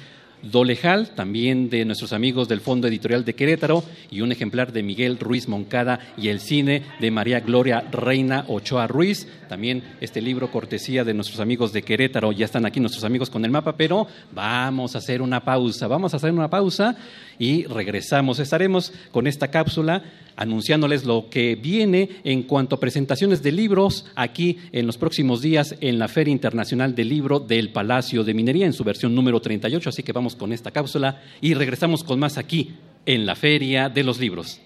Dolejal, 0.43 1.11
también 1.11 1.69
de 1.69 1.85
nuestros 1.85 2.12
amigos 2.12 2.49
del 2.49 2.61
Fondo 2.61 2.89
Editorial 2.89 3.25
de 3.25 3.35
Querétaro, 3.35 3.85
y 4.11 4.23
un 4.23 4.33
ejemplar 4.33 4.73
de 4.73 4.83
Miguel 4.83 5.19
Ruiz 5.19 5.49
Moncada 5.49 6.00
y 6.17 6.29
el 6.29 6.41
cine 6.41 6.83
de 6.99 7.11
María 7.11 7.41
Gloria 7.41 7.81
Reina 7.93 8.45
Ochoa 8.49 8.87
Ruiz. 8.87 9.29
También 9.50 9.83
este 10.00 10.23
libro 10.23 10.49
cortesía 10.52 11.02
de 11.02 11.12
nuestros 11.12 11.40
amigos 11.40 11.73
de 11.73 11.83
Querétaro. 11.83 12.30
Ya 12.30 12.45
están 12.45 12.66
aquí 12.66 12.78
nuestros 12.78 13.02
amigos 13.02 13.30
con 13.30 13.45
el 13.45 13.50
mapa, 13.50 13.76
pero 13.76 14.07
vamos 14.30 14.95
a 14.95 14.99
hacer 14.99 15.21
una 15.21 15.40
pausa. 15.40 15.88
Vamos 15.88 16.14
a 16.14 16.19
hacer 16.19 16.30
una 16.30 16.49
pausa 16.49 16.97
y 17.37 17.64
regresamos. 17.64 18.38
Estaremos 18.38 18.92
con 19.11 19.26
esta 19.26 19.49
cápsula 19.50 20.04
anunciándoles 20.37 21.04
lo 21.04 21.28
que 21.28 21.57
viene 21.57 22.11
en 22.23 22.45
cuanto 22.45 22.76
a 22.76 22.80
presentaciones 22.80 23.42
de 23.42 23.50
libros 23.50 24.07
aquí 24.14 24.57
en 24.71 24.87
los 24.87 24.97
próximos 24.97 25.42
días 25.42 25.75
en 25.80 25.99
la 25.99 26.07
Feria 26.07 26.30
Internacional 26.30 26.95
del 26.95 27.09
Libro 27.09 27.40
del 27.40 27.71
Palacio 27.71 28.23
de 28.23 28.35
Minería 28.35 28.66
en 28.66 28.73
su 28.73 28.85
versión 28.85 29.16
número 29.16 29.40
38. 29.40 29.88
Así 29.88 30.04
que 30.04 30.12
vamos 30.12 30.37
con 30.37 30.52
esta 30.52 30.71
cápsula 30.71 31.23
y 31.40 31.54
regresamos 31.54 32.04
con 32.04 32.21
más 32.21 32.38
aquí 32.38 32.76
en 33.04 33.26
la 33.26 33.35
Feria 33.35 33.88
de 33.88 34.04
los 34.04 34.21
Libros. 34.21 34.61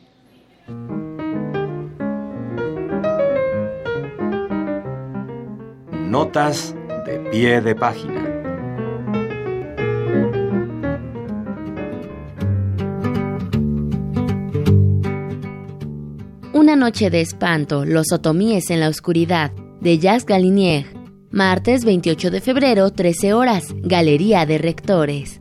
Notas 6.14 6.76
de 7.06 7.18
pie 7.32 7.60
de 7.60 7.74
página. 7.74 8.22
Una 16.52 16.76
noche 16.76 17.10
de 17.10 17.20
espanto, 17.20 17.84
Los 17.84 18.12
otomíes 18.12 18.70
en 18.70 18.78
la 18.78 18.90
oscuridad, 18.90 19.50
de 19.80 19.98
Jacques 19.98 20.26
Galinier. 20.26 20.86
Martes 21.32 21.84
28 21.84 22.30
de 22.30 22.40
febrero, 22.40 22.92
13 22.92 23.34
horas, 23.34 23.74
Galería 23.82 24.46
de 24.46 24.58
Rectores. 24.58 25.40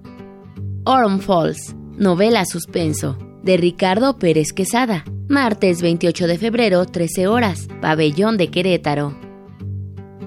Orm 0.85 1.19
Falls, 1.19 1.75
novela 1.99 2.45
suspenso, 2.47 3.19
de 3.43 3.57
Ricardo 3.57 4.17
Pérez 4.17 4.53
Quesada. 4.53 5.05
Martes 5.29 5.83
28 5.83 6.25
de 6.25 6.39
febrero, 6.39 6.83
13 6.87 7.27
horas, 7.27 7.67
Pabellón 7.79 8.37
de 8.37 8.47
Querétaro. 8.47 9.22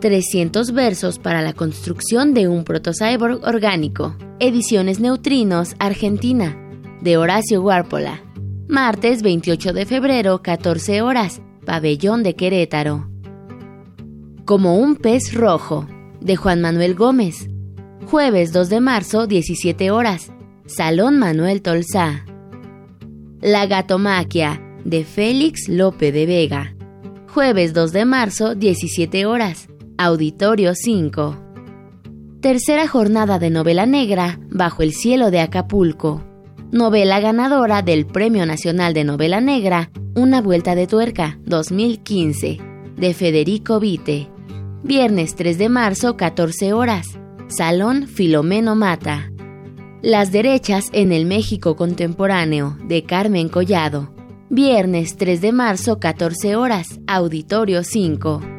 300 0.06 0.70
versos 0.70 1.18
para 1.18 1.42
la 1.42 1.52
construcción 1.52 2.32
de 2.32 2.46
un 2.46 2.62
protocyborg 2.62 3.42
orgánico. 3.42 4.14
Ediciones 4.38 5.00
Neutrinos, 5.00 5.74
Argentina, 5.80 6.56
de 7.00 7.16
Horacio 7.16 7.60
Guárpola. 7.60 8.22
Martes 8.68 9.22
28 9.22 9.72
de 9.72 9.84
febrero, 9.84 10.42
14 10.42 11.02
horas, 11.02 11.42
Pabellón 11.64 12.22
de 12.22 12.36
Querétaro. 12.36 13.10
Como 14.44 14.78
un 14.78 14.94
pez 14.94 15.34
rojo, 15.34 15.88
de 16.20 16.36
Juan 16.36 16.60
Manuel 16.60 16.94
Gómez. 16.94 17.48
Jueves 18.08 18.52
2 18.52 18.68
de 18.68 18.80
marzo, 18.80 19.26
17 19.26 19.90
horas, 19.90 20.30
Salón 20.66 21.18
Manuel 21.18 21.62
Tolzá. 21.62 22.24
La 23.40 23.66
Gatomaquia, 23.66 24.62
de 24.84 25.02
Félix 25.02 25.68
Lope 25.68 26.12
de 26.12 26.26
Vega. 26.26 26.76
Jueves 27.26 27.74
2 27.74 27.90
de 27.90 28.04
marzo, 28.04 28.54
17 28.54 29.26
horas, 29.26 29.68
Auditorio 29.98 30.74
5. 30.74 31.36
Tercera 32.40 32.86
jornada 32.86 33.38
de 33.38 33.50
novela 33.50 33.86
negra, 33.86 34.38
Bajo 34.50 34.82
el 34.82 34.92
cielo 34.92 35.30
de 35.30 35.40
Acapulco 35.40 36.22
novela 36.72 37.20
ganadora 37.20 37.82
del 37.82 38.06
Premio 38.06 38.44
Nacional 38.44 38.92
de 38.92 39.04
Novela 39.04 39.40
Negra 39.40 39.90
Una 40.14 40.42
Vuelta 40.42 40.74
de 40.74 40.86
Tuerca 40.86 41.38
2015, 41.44 42.58
de 42.96 43.14
Federico 43.14 43.80
Vite. 43.80 44.28
Viernes 44.82 45.34
3 45.34 45.58
de 45.58 45.68
marzo, 45.68 46.16
14 46.16 46.72
horas. 46.72 47.18
Salón 47.48 48.06
Filomeno 48.06 48.74
Mata. 48.74 49.32
Las 50.02 50.32
derechas 50.32 50.90
en 50.92 51.12
el 51.12 51.24
México 51.26 51.76
contemporáneo, 51.76 52.76
de 52.84 53.04
Carmen 53.04 53.48
Collado. 53.48 54.12
Viernes 54.50 55.16
3 55.16 55.40
de 55.40 55.52
marzo, 55.52 55.98
14 55.98 56.56
horas. 56.56 57.00
Auditorio 57.06 57.82
5. 57.82 58.55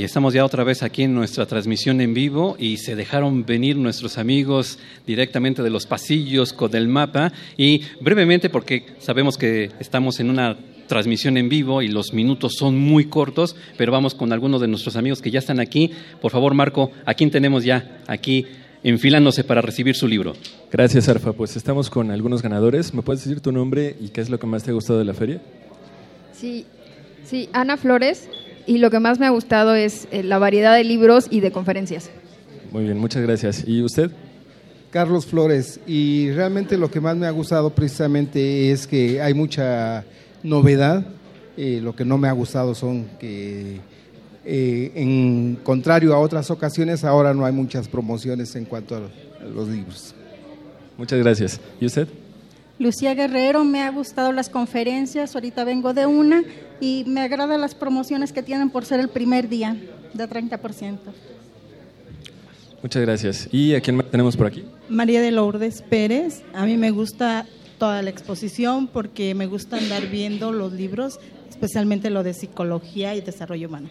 Y 0.00 0.04
estamos 0.04 0.32
ya 0.32 0.46
otra 0.46 0.64
vez 0.64 0.82
aquí 0.82 1.02
en 1.02 1.14
nuestra 1.14 1.44
transmisión 1.44 2.00
en 2.00 2.14
vivo 2.14 2.56
y 2.58 2.78
se 2.78 2.96
dejaron 2.96 3.44
venir 3.44 3.76
nuestros 3.76 4.16
amigos 4.16 4.78
directamente 5.06 5.62
de 5.62 5.68
los 5.68 5.84
pasillos 5.84 6.54
con 6.54 6.74
el 6.74 6.88
mapa 6.88 7.34
y 7.58 7.82
brevemente 8.00 8.48
porque 8.48 8.86
sabemos 8.98 9.36
que 9.36 9.70
estamos 9.78 10.18
en 10.18 10.30
una 10.30 10.56
transmisión 10.86 11.36
en 11.36 11.50
vivo 11.50 11.82
y 11.82 11.88
los 11.88 12.14
minutos 12.14 12.54
son 12.56 12.78
muy 12.78 13.10
cortos, 13.10 13.56
pero 13.76 13.92
vamos 13.92 14.14
con 14.14 14.32
algunos 14.32 14.62
de 14.62 14.68
nuestros 14.68 14.96
amigos 14.96 15.20
que 15.20 15.30
ya 15.30 15.38
están 15.38 15.60
aquí. 15.60 15.90
Por 16.22 16.32
favor, 16.32 16.54
Marco, 16.54 16.92
¿a 17.04 17.12
quién 17.12 17.30
tenemos 17.30 17.62
ya 17.64 18.00
aquí 18.06 18.46
enfilándose 18.82 19.44
para 19.44 19.60
recibir 19.60 19.96
su 19.96 20.08
libro? 20.08 20.32
Gracias, 20.72 21.10
Arfa. 21.10 21.34
Pues 21.34 21.56
estamos 21.56 21.90
con 21.90 22.10
algunos 22.10 22.40
ganadores. 22.40 22.94
¿Me 22.94 23.02
puedes 23.02 23.22
decir 23.22 23.42
tu 23.42 23.52
nombre 23.52 23.96
y 24.00 24.08
qué 24.08 24.22
es 24.22 24.30
lo 24.30 24.38
que 24.38 24.46
más 24.46 24.62
te 24.62 24.70
ha 24.70 24.72
gustado 24.72 24.98
de 24.98 25.04
la 25.04 25.12
feria? 25.12 25.42
Sí, 26.32 26.64
sí, 27.22 27.50
Ana 27.52 27.76
Flores 27.76 28.30
y 28.70 28.78
lo 28.78 28.88
que 28.88 29.00
más 29.00 29.18
me 29.18 29.26
ha 29.26 29.30
gustado 29.30 29.74
es 29.74 30.06
eh, 30.12 30.22
la 30.22 30.38
variedad 30.38 30.76
de 30.76 30.84
libros 30.84 31.26
y 31.28 31.40
de 31.40 31.50
conferencias. 31.50 32.08
Muy 32.70 32.84
bien, 32.84 32.98
muchas 32.98 33.20
gracias. 33.20 33.64
¿Y 33.66 33.82
usted? 33.82 34.12
Carlos 34.92 35.26
Flores, 35.26 35.80
y 35.88 36.30
realmente 36.30 36.78
lo 36.78 36.88
que 36.88 37.00
más 37.00 37.16
me 37.16 37.26
ha 37.26 37.32
gustado 37.32 37.70
precisamente 37.70 38.70
es 38.70 38.86
que 38.86 39.20
hay 39.20 39.34
mucha 39.34 40.04
novedad. 40.44 41.04
Eh, 41.56 41.80
lo 41.82 41.96
que 41.96 42.04
no 42.04 42.16
me 42.16 42.28
ha 42.28 42.32
gustado 42.32 42.76
son 42.76 43.08
que, 43.18 43.80
eh, 44.44 44.92
en 44.94 45.58
contrario 45.64 46.14
a 46.14 46.20
otras 46.20 46.48
ocasiones, 46.52 47.02
ahora 47.02 47.34
no 47.34 47.44
hay 47.44 47.52
muchas 47.52 47.88
promociones 47.88 48.54
en 48.54 48.66
cuanto 48.66 48.94
a 48.94 49.00
los 49.52 49.66
libros. 49.66 50.14
Muchas 50.96 51.18
gracias. 51.18 51.60
¿Y 51.80 51.86
usted? 51.86 52.06
Lucía 52.78 53.14
Guerrero, 53.14 53.64
me 53.64 53.82
ha 53.82 53.90
gustado 53.90 54.30
las 54.30 54.48
conferencias, 54.48 55.34
ahorita 55.34 55.64
vengo 55.64 55.92
de 55.92 56.06
una 56.06 56.44
y 56.80 57.04
me 57.06 57.20
agradan 57.20 57.60
las 57.60 57.74
promociones 57.74 58.32
que 58.32 58.42
tienen 58.42 58.70
por 58.70 58.84
ser 58.84 59.00
el 59.00 59.08
primer 59.08 59.48
día 59.48 59.76
de 60.14 60.28
30%. 60.28 60.98
Muchas 62.82 63.02
gracias. 63.02 63.48
¿Y 63.52 63.74
a 63.74 63.80
quién 63.80 64.02
tenemos 64.10 64.36
por 64.36 64.46
aquí? 64.46 64.64
María 64.88 65.20
de 65.20 65.30
Lourdes 65.30 65.82
Pérez. 65.82 66.42
A 66.54 66.64
mí 66.64 66.76
me 66.76 66.90
gusta 66.90 67.46
toda 67.78 68.02
la 68.02 68.10
exposición 68.10 68.86
porque 68.86 69.34
me 69.34 69.46
gusta 69.46 69.76
andar 69.76 70.06
viendo 70.08 70.52
los 70.52 70.72
libros, 70.72 71.20
especialmente 71.48 72.08
lo 72.10 72.22
de 72.22 72.32
psicología 72.32 73.14
y 73.14 73.20
desarrollo 73.20 73.68
humano. 73.68 73.90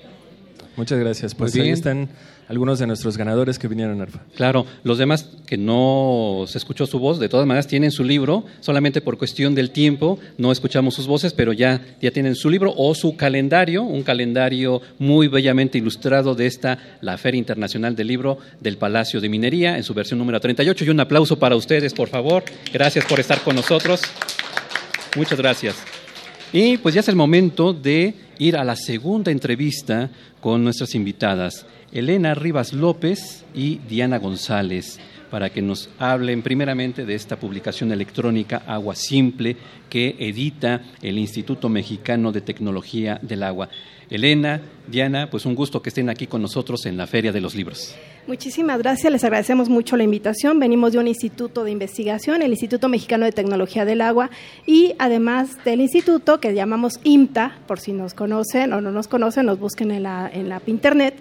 Muchas 0.80 0.98
gracias. 0.98 1.36
Pues 1.36 1.54
ahí 1.56 1.72
están 1.72 2.08
algunos 2.48 2.80
de 2.80 2.88
nuestros 2.88 3.18
ganadores 3.18 3.60
que 3.60 3.68
vinieron, 3.68 4.00
Arfa. 4.00 4.22
Claro, 4.38 4.66
los 4.84 4.98
demás 4.98 5.30
que 5.46 5.58
no 5.58 6.46
se 6.48 6.58
escuchó 6.58 6.88
su 6.88 7.00
voz, 7.00 7.20
de 7.20 7.28
todas 7.28 7.46
maneras 7.46 7.68
tienen 7.68 7.92
su 7.92 8.06
libro, 8.06 8.46
solamente 8.62 9.02
por 9.02 9.18
cuestión 9.18 9.56
del 9.56 9.72
tiempo 9.72 10.20
no 10.38 10.54
escuchamos 10.54 10.96
sus 10.96 11.06
voces, 11.06 11.34
pero 11.34 11.52
ya, 11.52 11.82
ya 12.02 12.12
tienen 12.12 12.34
su 12.34 12.50
libro 12.50 12.74
o 12.78 12.96
su 12.96 13.18
calendario, 13.18 13.84
un 13.84 14.04
calendario 14.04 14.82
muy 15.00 15.28
bellamente 15.28 15.78
ilustrado 15.78 16.34
de 16.34 16.48
esta, 16.48 16.80
la 17.02 17.18
Feria 17.18 17.40
Internacional 17.40 17.98
del 17.98 18.08
Libro 18.08 18.38
del 18.62 18.78
Palacio 18.78 19.20
de 19.20 19.28
Minería, 19.28 19.76
en 19.76 19.84
su 19.84 19.94
versión 19.94 20.18
número 20.18 20.40
38. 20.40 20.86
Y 20.86 20.90
un 20.92 21.02
aplauso 21.02 21.38
para 21.38 21.58
ustedes, 21.58 21.94
por 21.94 22.08
favor. 22.08 22.46
Gracias 22.72 23.04
por 23.04 23.20
estar 23.20 23.42
con 23.42 23.58
nosotros. 23.58 24.00
Muchas 25.18 25.40
gracias. 25.40 25.76
Y 26.54 26.78
pues 26.78 26.96
ya 26.96 27.02
es 27.02 27.10
el 27.10 27.18
momento 27.18 27.74
de 27.74 28.29
ir 28.40 28.58
a 28.58 28.64
la 28.64 28.76
segunda 28.76 29.30
entrevista 29.30 30.10
con 30.42 30.64
nuestras 30.64 30.96
invitadas. 30.96 31.68
Elena 31.92 32.34
Rivas 32.34 32.74
López 32.74 33.46
y 33.54 33.78
Diana 33.88 34.18
González 34.18 35.00
para 35.30 35.50
que 35.50 35.62
nos 35.62 35.90
hablen 36.00 36.42
primeramente 36.42 37.06
de 37.06 37.16
esta 37.16 37.38
publicación 37.38 37.92
electrónica 37.92 38.64
Agua 38.68 38.96
Simple 38.96 39.56
que 39.90 40.16
edita 40.20 40.82
el 41.02 41.18
Instituto 41.18 41.70
Mexicano 41.70 42.32
de 42.32 42.42
Tecnología 42.42 43.20
del 43.22 43.44
Agua. 43.44 43.70
Elena, 44.10 44.60
Diana, 44.88 45.30
pues 45.30 45.46
un 45.46 45.54
gusto 45.54 45.82
que 45.82 45.90
estén 45.90 46.10
aquí 46.10 46.26
con 46.26 46.42
nosotros 46.42 46.86
en 46.88 46.98
la 46.98 47.06
Feria 47.06 47.32
de 47.32 47.42
los 47.42 47.54
Libros. 47.54 47.96
Muchísimas 48.26 48.80
gracias, 48.80 49.12
les 49.12 49.24
agradecemos 49.24 49.70
mucho 49.70 49.98
la 49.98 50.04
invitación. 50.04 50.60
Venimos 50.60 50.94
de 50.94 51.00
un 51.00 51.08
instituto 51.08 51.64
de 51.64 51.72
investigación, 51.72 52.42
el 52.42 52.52
Instituto 52.52 52.90
Mexicano 52.90 53.26
de 53.26 53.32
Tecnología 53.32 53.86
del 53.86 54.02
Agua, 54.02 54.32
y 54.66 54.96
además 54.98 55.64
del 55.64 55.82
instituto 55.82 56.40
que 56.40 56.54
llamamos 56.56 57.00
IMTA, 57.04 57.60
por 57.68 57.80
si 57.80 57.94
nos 57.94 58.16
conocen 58.16 58.74
o 58.74 58.82
no 58.82 58.92
nos 58.92 59.08
conocen, 59.08 59.46
nos 59.46 59.60
busquen 59.60 59.92
en 59.92 60.04
la, 60.04 60.30
en 60.34 60.50
la 60.50 60.62
internet 60.66 61.16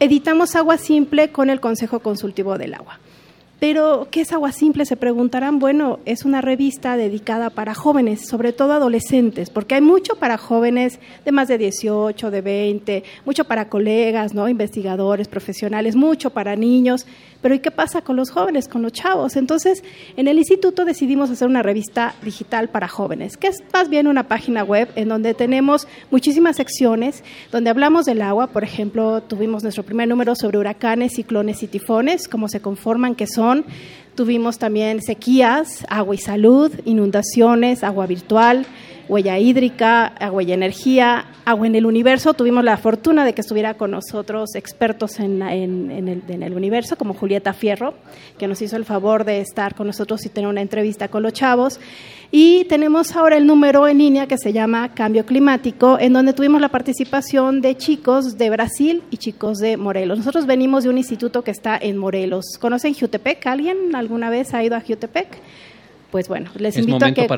editamos 0.00 0.54
agua 0.54 0.78
simple 0.78 1.30
con 1.30 1.50
el 1.50 1.60
Consejo 1.60 2.00
Consultivo 2.00 2.58
del 2.58 2.74
Agua. 2.74 3.00
Pero, 3.60 4.06
¿qué 4.12 4.20
es 4.20 4.32
Agua 4.32 4.52
Simple? 4.52 4.86
Se 4.86 4.96
preguntarán. 4.96 5.58
Bueno, 5.58 5.98
es 6.04 6.24
una 6.24 6.40
revista 6.40 6.96
dedicada 6.96 7.50
para 7.50 7.74
jóvenes, 7.74 8.28
sobre 8.28 8.52
todo 8.52 8.72
adolescentes, 8.72 9.50
porque 9.50 9.74
hay 9.74 9.80
mucho 9.80 10.14
para 10.14 10.38
jóvenes 10.38 11.00
de 11.24 11.32
más 11.32 11.48
de 11.48 11.58
18, 11.58 12.30
de 12.30 12.40
20, 12.40 13.02
mucho 13.24 13.44
para 13.44 13.68
colegas, 13.68 14.32
¿no? 14.32 14.48
investigadores, 14.48 15.26
profesionales, 15.26 15.96
mucho 15.96 16.30
para 16.30 16.54
niños. 16.54 17.04
Pero 17.42 17.54
¿y 17.54 17.58
qué 17.58 17.72
pasa 17.72 18.02
con 18.02 18.14
los 18.14 18.30
jóvenes, 18.30 18.68
con 18.68 18.82
los 18.82 18.92
chavos? 18.92 19.34
Entonces, 19.34 19.82
en 20.16 20.28
el 20.28 20.38
instituto 20.38 20.84
decidimos 20.84 21.28
hacer 21.30 21.48
una 21.48 21.62
revista 21.62 22.14
digital 22.22 22.68
para 22.68 22.86
jóvenes, 22.86 23.36
que 23.36 23.48
es 23.48 23.62
más 23.72 23.88
bien 23.88 24.06
una 24.06 24.28
página 24.28 24.62
web 24.62 24.88
en 24.94 25.08
donde 25.08 25.34
tenemos 25.34 25.88
muchísimas 26.12 26.56
secciones, 26.56 27.24
donde 27.50 27.70
hablamos 27.70 28.06
del 28.06 28.22
agua. 28.22 28.48
Por 28.48 28.62
ejemplo, 28.62 29.20
tuvimos 29.22 29.64
nuestro 29.64 29.82
primer 29.84 30.06
número 30.06 30.36
sobre 30.36 30.58
huracanes, 30.58 31.14
ciclones 31.14 31.62
y 31.64 31.66
tifones, 31.66 32.28
cómo 32.28 32.48
se 32.48 32.60
conforman, 32.60 33.16
qué 33.16 33.26
son. 33.26 33.47
Tuvimos 34.14 34.58
también 34.58 35.00
sequías, 35.00 35.86
agua 35.88 36.14
y 36.14 36.18
salud, 36.18 36.72
inundaciones, 36.84 37.84
agua 37.84 38.06
virtual, 38.06 38.66
huella 39.08 39.38
hídrica, 39.38 40.06
agua 40.06 40.42
y 40.42 40.52
energía, 40.52 41.26
agua 41.44 41.66
en 41.66 41.74
el 41.74 41.86
universo. 41.86 42.34
Tuvimos 42.34 42.62
la 42.62 42.76
fortuna 42.76 43.24
de 43.24 43.32
que 43.32 43.40
estuviera 43.40 43.74
con 43.74 43.90
nosotros 43.90 44.54
expertos 44.54 45.18
en, 45.18 45.42
el, 45.42 46.54
universo, 46.54 46.96
como 46.96 47.14
Julieta 47.14 47.52
Fierro, 47.52 47.94
que 48.38 48.46
nos 48.46 48.60
hizo 48.60 48.76
el 48.76 48.84
favor 48.84 49.24
de 49.24 49.40
estar 49.40 49.74
con 49.74 49.86
nosotros 49.86 50.24
y 50.26 50.28
tener 50.28 50.48
una 50.48 50.60
entrevista 50.60 51.08
con 51.08 51.22
los 51.22 51.32
chavos. 51.32 51.80
Y 52.30 52.64
tenemos 52.64 53.16
ahora 53.16 53.38
el 53.38 53.46
número 53.46 53.88
en 53.88 53.98
línea 53.98 54.26
que 54.26 54.36
se 54.36 54.52
llama 54.52 54.94
Cambio 54.94 55.24
Climático, 55.24 55.98
en 55.98 56.12
donde 56.12 56.34
tuvimos 56.34 56.60
la 56.60 56.68
participación 56.68 57.62
de 57.62 57.76
chicos 57.76 58.36
de 58.36 58.50
Brasil 58.50 59.02
y 59.10 59.16
chicos 59.16 59.58
de 59.58 59.78
Morelos. 59.78 60.18
Nosotros 60.18 60.44
venimos 60.44 60.84
de 60.84 60.90
un 60.90 60.98
instituto 60.98 61.42
que 61.42 61.50
está 61.50 61.78
en 61.80 61.96
Morelos. 61.96 62.44
¿Conocen 62.60 62.92
Jutepec? 62.92 63.46
¿Alguien 63.46 63.94
alguna 63.94 64.28
vez 64.28 64.52
ha 64.52 64.62
ido 64.62 64.76
a 64.76 64.82
Jutepec? 64.82 65.40
Pues 66.10 66.28
bueno, 66.28 66.50
les 66.56 66.76
invito 66.78 67.04
a 67.04 67.12
que 67.12 67.28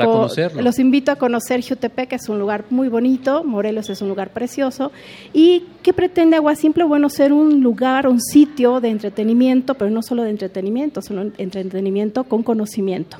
los 0.60 0.78
invito 0.78 1.10
a 1.10 1.16
conocer 1.16 1.60
Jutepec, 1.66 2.12
es 2.12 2.28
un 2.28 2.38
lugar 2.38 2.64
muy 2.70 2.88
bonito, 2.88 3.42
Morelos 3.42 3.90
es 3.90 4.00
un 4.00 4.08
lugar 4.08 4.30
precioso. 4.30 4.92
¿Y 5.32 5.64
qué 5.82 5.92
pretende 5.92 6.36
Agua 6.36 6.54
Simple? 6.54 6.84
Bueno, 6.84 7.08
ser 7.10 7.32
un 7.32 7.62
lugar, 7.62 8.06
un 8.06 8.20
sitio 8.20 8.80
de 8.80 8.90
entretenimiento, 8.90 9.74
pero 9.74 9.90
no 9.90 10.02
solo 10.02 10.22
de 10.22 10.30
entretenimiento, 10.30 11.02
sino 11.02 11.22
entretenimiento 11.36 12.24
con 12.24 12.44
conocimiento. 12.44 13.16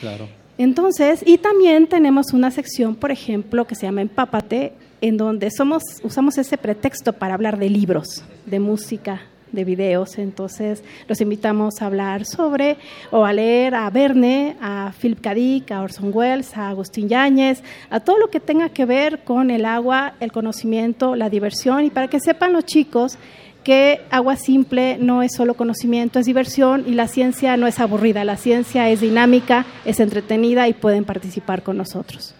Claro. 0.00 0.28
Entonces, 0.58 1.22
y 1.26 1.38
también 1.38 1.86
tenemos 1.86 2.32
una 2.32 2.50
sección, 2.50 2.94
por 2.94 3.10
ejemplo, 3.10 3.66
que 3.66 3.74
se 3.74 3.84
llama 3.84 4.00
Empápate, 4.00 4.72
en 5.02 5.18
donde 5.18 5.50
somos, 5.50 5.82
usamos 6.02 6.38
ese 6.38 6.56
pretexto 6.56 7.12
para 7.12 7.34
hablar 7.34 7.58
de 7.58 7.68
libros, 7.68 8.24
de 8.46 8.60
música, 8.60 9.20
de 9.56 9.64
videos. 9.64 10.18
Entonces, 10.18 10.84
los 11.08 11.20
invitamos 11.20 11.82
a 11.82 11.86
hablar 11.86 12.24
sobre 12.24 12.76
o 13.10 13.24
a 13.24 13.32
leer 13.32 13.74
a 13.74 13.90
Verne, 13.90 14.56
a 14.60 14.92
Philip 15.00 15.20
K. 15.20 15.34
Dick, 15.34 15.72
a 15.72 15.82
Orson 15.82 16.12
Welles, 16.14 16.56
a 16.56 16.68
Agustín 16.68 17.08
Yáñez, 17.08 17.62
a 17.90 17.98
todo 17.98 18.18
lo 18.18 18.30
que 18.30 18.38
tenga 18.38 18.68
que 18.68 18.84
ver 18.84 19.24
con 19.24 19.50
el 19.50 19.64
agua, 19.64 20.14
el 20.20 20.30
conocimiento, 20.30 21.16
la 21.16 21.28
diversión 21.28 21.84
y 21.84 21.90
para 21.90 22.06
que 22.06 22.20
sepan 22.20 22.52
los 22.52 22.64
chicos 22.64 23.18
que 23.64 24.02
agua 24.10 24.36
simple 24.36 24.96
no 25.00 25.24
es 25.24 25.32
solo 25.34 25.54
conocimiento, 25.54 26.20
es 26.20 26.26
diversión 26.26 26.84
y 26.86 26.92
la 26.92 27.08
ciencia 27.08 27.56
no 27.56 27.66
es 27.66 27.80
aburrida, 27.80 28.22
la 28.22 28.36
ciencia 28.36 28.88
es 28.90 29.00
dinámica, 29.00 29.66
es 29.84 29.98
entretenida 29.98 30.68
y 30.68 30.72
pueden 30.72 31.04
participar 31.04 31.64
con 31.64 31.76
nosotros. 31.76 32.36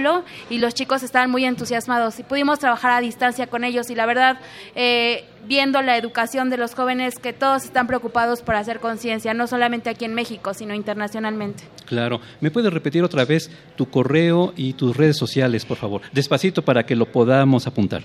y 0.50 0.58
los 0.58 0.74
chicos 0.74 1.04
estaban 1.04 1.30
muy 1.30 1.46
entusiasmados 1.46 2.20
y 2.20 2.24
pudimos 2.24 2.60
trabajar 2.60 2.92
a 2.92 3.02
distancia 3.02 3.48
con 3.48 3.64
ellos 3.64 3.90
y 3.90 3.96
la 3.96 4.06
verdad, 4.06 4.40
eh, 4.76 5.26
viendo 5.46 5.82
la 5.82 5.98
educación 5.98 6.50
de 6.50 6.58
los 6.58 6.74
jóvenes, 6.74 7.20
que 7.20 7.34
todos 7.34 7.66
están 7.66 7.88
preocupados 7.88 8.42
por 8.42 8.56
hacer 8.56 8.80
conciencia, 8.80 9.34
no 9.34 9.48
solamente 9.48 9.90
aquí 9.90 10.06
en 10.06 10.14
México, 10.14 10.54
sino 10.54 10.74
internacionalmente. 10.74 11.64
Claro. 11.86 12.22
¿Me 12.42 12.50
puedes 12.50 12.74
repetir 12.74 13.04
otra 13.04 13.26
vez 13.26 13.52
tu 13.76 13.90
correo 13.90 14.54
y 14.56 14.74
tus 14.74 14.96
redes 14.96 15.18
sociales, 15.18 15.66
por 15.66 15.78
favor? 15.78 16.02
Despacito 16.12 16.64
para 16.64 16.86
que 16.86 16.96
lo 16.96 17.06
podamos 17.12 17.68
apuntar. 17.68 18.04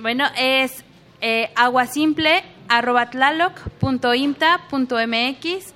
Bueno, 0.00 0.24
es 0.36 0.84
eh, 1.20 1.50
aguasimple 2.68 3.52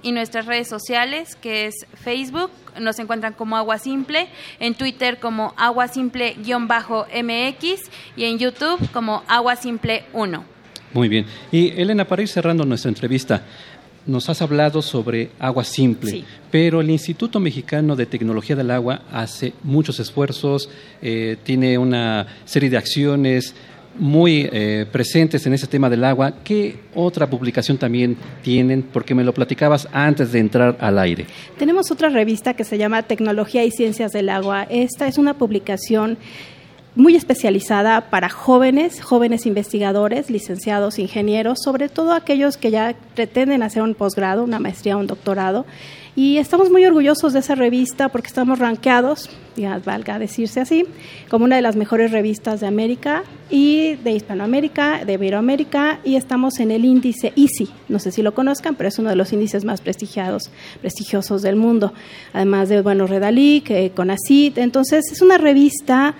y 0.02 0.12
nuestras 0.12 0.46
redes 0.46 0.68
sociales 0.68 1.36
que 1.36 1.66
es 1.66 1.74
Facebook 1.94 2.50
nos 2.80 2.98
encuentran 2.98 3.32
como 3.32 3.56
Agua 3.56 3.78
Simple, 3.78 4.28
en 4.60 4.74
Twitter 4.74 5.18
como 5.18 5.54
Agua 5.56 5.88
Simple-MX 5.88 6.40
y 8.16 8.24
en 8.24 8.38
YouTube 8.38 8.90
como 8.92 9.22
Agua 9.26 9.56
Simple 9.56 10.04
1. 10.12 10.44
Muy 10.94 11.08
bien. 11.08 11.26
Y 11.50 11.68
Elena, 11.80 12.06
para 12.06 12.22
ir 12.22 12.28
cerrando 12.28 12.64
nuestra 12.64 12.90
entrevista, 12.90 13.42
nos 14.06 14.28
has 14.28 14.42
hablado 14.42 14.82
sobre 14.82 15.30
agua 15.38 15.64
simple, 15.64 16.24
pero 16.50 16.80
el 16.80 16.90
Instituto 16.90 17.38
Mexicano 17.38 17.94
de 17.94 18.06
Tecnología 18.06 18.56
del 18.56 18.70
Agua 18.70 19.02
hace 19.12 19.52
muchos 19.62 20.00
esfuerzos, 20.00 20.68
eh, 21.00 21.36
tiene 21.44 21.78
una 21.78 22.26
serie 22.44 22.68
de 22.68 22.76
acciones 22.76 23.54
muy 23.98 24.48
eh, 24.52 24.86
presentes 24.90 25.46
en 25.46 25.54
ese 25.54 25.66
tema 25.66 25.90
del 25.90 26.04
agua. 26.04 26.34
¿Qué 26.44 26.76
otra 26.94 27.28
publicación 27.28 27.78
también 27.78 28.16
tienen? 28.42 28.82
Porque 28.82 29.14
me 29.14 29.24
lo 29.24 29.32
platicabas 29.34 29.88
antes 29.92 30.32
de 30.32 30.38
entrar 30.38 30.76
al 30.80 30.98
aire. 30.98 31.26
Tenemos 31.58 31.90
otra 31.90 32.08
revista 32.08 32.54
que 32.54 32.64
se 32.64 32.78
llama 32.78 33.02
Tecnología 33.02 33.64
y 33.64 33.70
Ciencias 33.70 34.12
del 34.12 34.28
Agua. 34.28 34.66
Esta 34.70 35.06
es 35.06 35.18
una 35.18 35.34
publicación 35.34 36.18
muy 36.94 37.16
especializada 37.16 38.10
para 38.10 38.28
jóvenes, 38.28 39.00
jóvenes 39.00 39.46
investigadores, 39.46 40.30
licenciados, 40.30 40.98
ingenieros, 40.98 41.60
sobre 41.62 41.88
todo 41.88 42.12
aquellos 42.12 42.56
que 42.58 42.70
ya 42.70 42.94
pretenden 43.14 43.62
hacer 43.62 43.82
un 43.82 43.94
posgrado, 43.94 44.44
una 44.44 44.58
maestría 44.58 44.96
un 44.96 45.06
doctorado. 45.06 45.64
Y 46.14 46.36
estamos 46.36 46.70
muy 46.70 46.84
orgullosos 46.84 47.32
de 47.32 47.38
esa 47.38 47.54
revista 47.54 48.10
porque 48.10 48.28
estamos 48.28 48.58
rankeados, 48.58 49.30
ya 49.56 49.78
valga 49.78 50.18
decirse 50.18 50.60
así, 50.60 50.84
como 51.30 51.46
una 51.46 51.56
de 51.56 51.62
las 51.62 51.74
mejores 51.74 52.10
revistas 52.10 52.60
de 52.60 52.66
América 52.66 53.22
y 53.48 53.94
de 53.94 54.12
Hispanoamérica, 54.12 55.06
de 55.06 55.14
Iberoamérica, 55.14 56.00
y 56.04 56.16
estamos 56.16 56.60
en 56.60 56.70
el 56.70 56.84
índice 56.84 57.32
EASY. 57.34 57.70
No 57.88 57.98
sé 57.98 58.12
si 58.12 58.20
lo 58.20 58.34
conozcan, 58.34 58.74
pero 58.74 58.88
es 58.88 58.98
uno 58.98 59.08
de 59.08 59.16
los 59.16 59.32
índices 59.32 59.64
más 59.64 59.80
prestigiados, 59.80 60.50
prestigiosos 60.82 61.40
del 61.40 61.56
mundo. 61.56 61.94
Además 62.34 62.68
de, 62.68 62.82
bueno, 62.82 63.06
Redalic, 63.06 63.70
eh, 63.70 63.92
CONACIT. 63.94 64.58
Entonces, 64.58 65.10
es 65.10 65.22
una 65.22 65.38
revista 65.38 66.14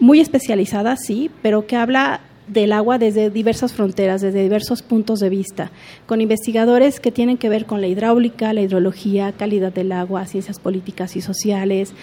muy 0.00 0.20
especializada, 0.20 0.96
sí, 0.96 1.30
pero 1.42 1.66
que 1.66 1.76
habla 1.76 2.20
del 2.46 2.72
agua 2.72 2.98
desde 2.98 3.30
diversas 3.30 3.72
fronteras, 3.72 4.20
desde 4.20 4.42
diversos 4.42 4.82
puntos 4.82 5.20
de 5.20 5.30
vista, 5.30 5.70
con 6.06 6.20
investigadores 6.20 7.00
que 7.00 7.12
tienen 7.12 7.38
que 7.38 7.48
ver 7.48 7.66
con 7.66 7.80
la 7.80 7.86
hidráulica, 7.86 8.52
la 8.52 8.60
hidrología, 8.60 9.32
calidad 9.32 9.72
del 9.72 9.92
agua, 9.92 10.26
ciencias 10.26 10.58
políticas 10.58 11.16
y 11.16 11.20
sociales, 11.20 11.94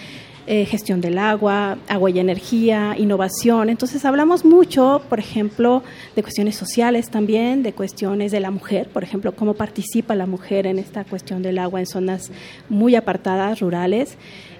eh, 0.48 0.64
gestión 0.64 1.00
del 1.00 1.18
agua, 1.18 1.78
agua 1.86 2.10
y 2.10 2.18
energía, 2.18 2.96
innovación. 2.98 3.68
Entonces 3.68 4.04
hablamos 4.04 4.44
mucho, 4.44 5.00
por 5.08 5.20
ejemplo, 5.20 5.84
de 6.16 6.22
cuestiones 6.22 6.56
sociales 6.56 7.10
también, 7.10 7.62
de 7.62 7.72
cuestiones 7.72 8.32
de 8.32 8.40
la 8.40 8.50
mujer, 8.50 8.88
por 8.88 9.04
ejemplo, 9.04 9.36
cómo 9.36 9.54
participa 9.54 10.16
la 10.16 10.26
mujer 10.26 10.66
en 10.66 10.80
esta 10.80 11.04
cuestión 11.04 11.42
del 11.42 11.58
agua 11.58 11.78
en 11.78 11.86
zonas 11.86 12.32
muy 12.68 12.96
apartadas, 12.96 13.60
rurales 13.60 14.18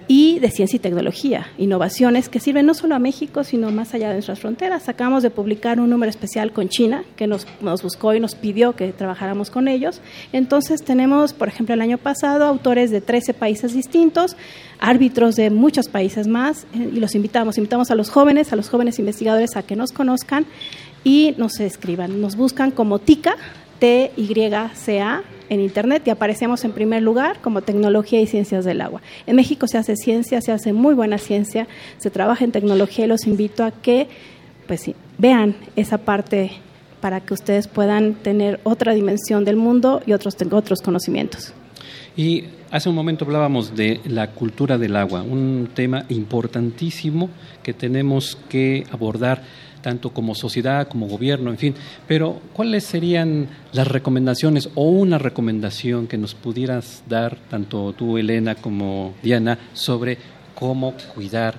y 0.09 0.39
de 0.39 0.51
ciencia 0.51 0.77
y 0.77 0.81
tecnología, 0.81 1.49
innovaciones 1.59 2.29
que 2.29 2.41
sirven 2.41 2.67
no 2.67 2.75
solo 2.75 2.95
a 2.95 2.99
México, 2.99 3.45
sino 3.45 3.71
más 3.71 3.95
allá 3.95 4.09
de 4.09 4.15
nuestras 4.15 4.41
fronteras. 4.41 4.89
Acabamos 4.89 5.23
de 5.23 5.31
publicar 5.31 5.81
un 5.81 5.91
número 5.91 6.11
especial 6.11 6.53
con 6.53 6.69
China, 6.69 7.05
que 7.17 7.27
nos, 7.27 7.47
nos, 7.61 7.83
buscó 7.83 8.15
y 8.15 8.21
nos 8.21 8.35
pidió 8.35 8.75
que 8.75 8.93
trabajáramos 8.93 9.51
con 9.51 9.69
ellos. 9.69 10.01
Entonces 10.33 10.83
tenemos, 10.83 11.33
por 11.33 11.49
ejemplo, 11.49 11.75
el 11.75 11.81
año 11.81 11.99
pasado, 11.99 12.47
autores 12.47 12.91
de 12.91 13.01
13 13.01 13.35
países 13.35 13.75
distintos, 13.75 14.37
árbitros 14.79 15.37
de 15.37 15.51
muchos 15.51 15.89
países 15.89 16.27
más, 16.27 16.67
eh, 16.75 16.91
y 16.95 17.01
los 17.01 17.15
invitamos, 17.15 17.59
invitamos 17.59 17.91
a 17.91 17.95
los 17.95 18.11
jóvenes, 18.11 18.53
a 18.53 18.57
los 18.57 18.69
jóvenes 18.69 18.99
investigadores 18.99 19.57
a 19.57 19.63
que 19.63 19.77
nos 19.77 19.93
conozcan 19.93 20.47
y 21.05 21.35
nos 21.39 21.61
escriban. 21.61 22.21
Nos 22.21 22.37
buscan 22.37 22.71
como 22.71 22.99
TICA, 22.99 23.37
T-Y-C-A, 23.83 25.23
en 25.49 25.61
Internet 25.61 26.05
y 26.07 26.11
aparecemos 26.11 26.65
en 26.65 26.71
primer 26.71 27.03
lugar 27.03 27.41
como 27.41 27.63
tecnología 27.63 28.21
y 28.21 28.29
ciencias 28.29 28.65
del 28.65 28.81
agua. 28.81 29.03
En 29.27 29.35
México 29.35 29.67
se 29.67 29.77
hace 29.77 29.97
ciencia, 29.97 30.41
se 30.41 30.53
hace 30.53 30.73
muy 30.73 30.95
buena 30.95 31.19
ciencia, 31.19 31.67
se 31.99 32.09
trabaja 32.09 32.45
en 32.45 32.53
tecnología 32.53 33.07
y 33.07 33.09
los 33.09 33.27
invito 33.27 33.65
a 33.65 33.73
que 33.73 34.07
pues 34.69 34.89
vean 35.19 35.57
esa 35.75 35.99
parte 35.99 36.53
para 37.01 37.23
que 37.23 37.35
ustedes 37.35 37.67
puedan 37.67 38.15
tener 38.15 38.61
otra 38.63 38.95
dimensión 38.95 39.45
del 39.45 39.57
mundo 39.57 40.01
y 40.07 40.13
otros, 40.13 40.37
otros 40.53 40.81
conocimientos. 40.81 41.53
Y 42.17 42.45
hace 42.71 42.89
un 42.89 42.95
momento 42.95 43.25
hablábamos 43.25 43.75
de 43.75 44.01
la 44.05 44.31
cultura 44.31 44.79
del 44.79 44.95
agua, 44.95 45.23
un 45.23 45.71
tema 45.75 46.05
importantísimo 46.09 47.31
que 47.65 47.75
tenemos 47.75 48.39
que 48.49 48.85
abordar 48.93 49.43
tanto 49.83 50.11
como 50.11 50.35
sociedad, 50.35 50.89
como 50.89 51.09
gobierno, 51.09 51.51
en 51.51 51.59
fin. 51.59 51.75
Pero, 52.09 52.41
¿cuáles 52.53 52.85
serían 52.85 53.49
las 53.73 53.89
recomendaciones 53.89 54.71
o 54.75 54.85
una 54.89 55.19
recomendación 55.19 56.07
que 56.07 56.17
nos 56.17 56.35
pudieras 56.35 57.03
dar, 57.09 57.37
tanto 57.51 57.93
tú, 57.93 58.17
Elena, 58.17 58.55
como 58.55 59.15
Diana, 59.23 59.59
sobre 59.75 60.17
cómo 60.55 60.95
cuidar 61.15 61.59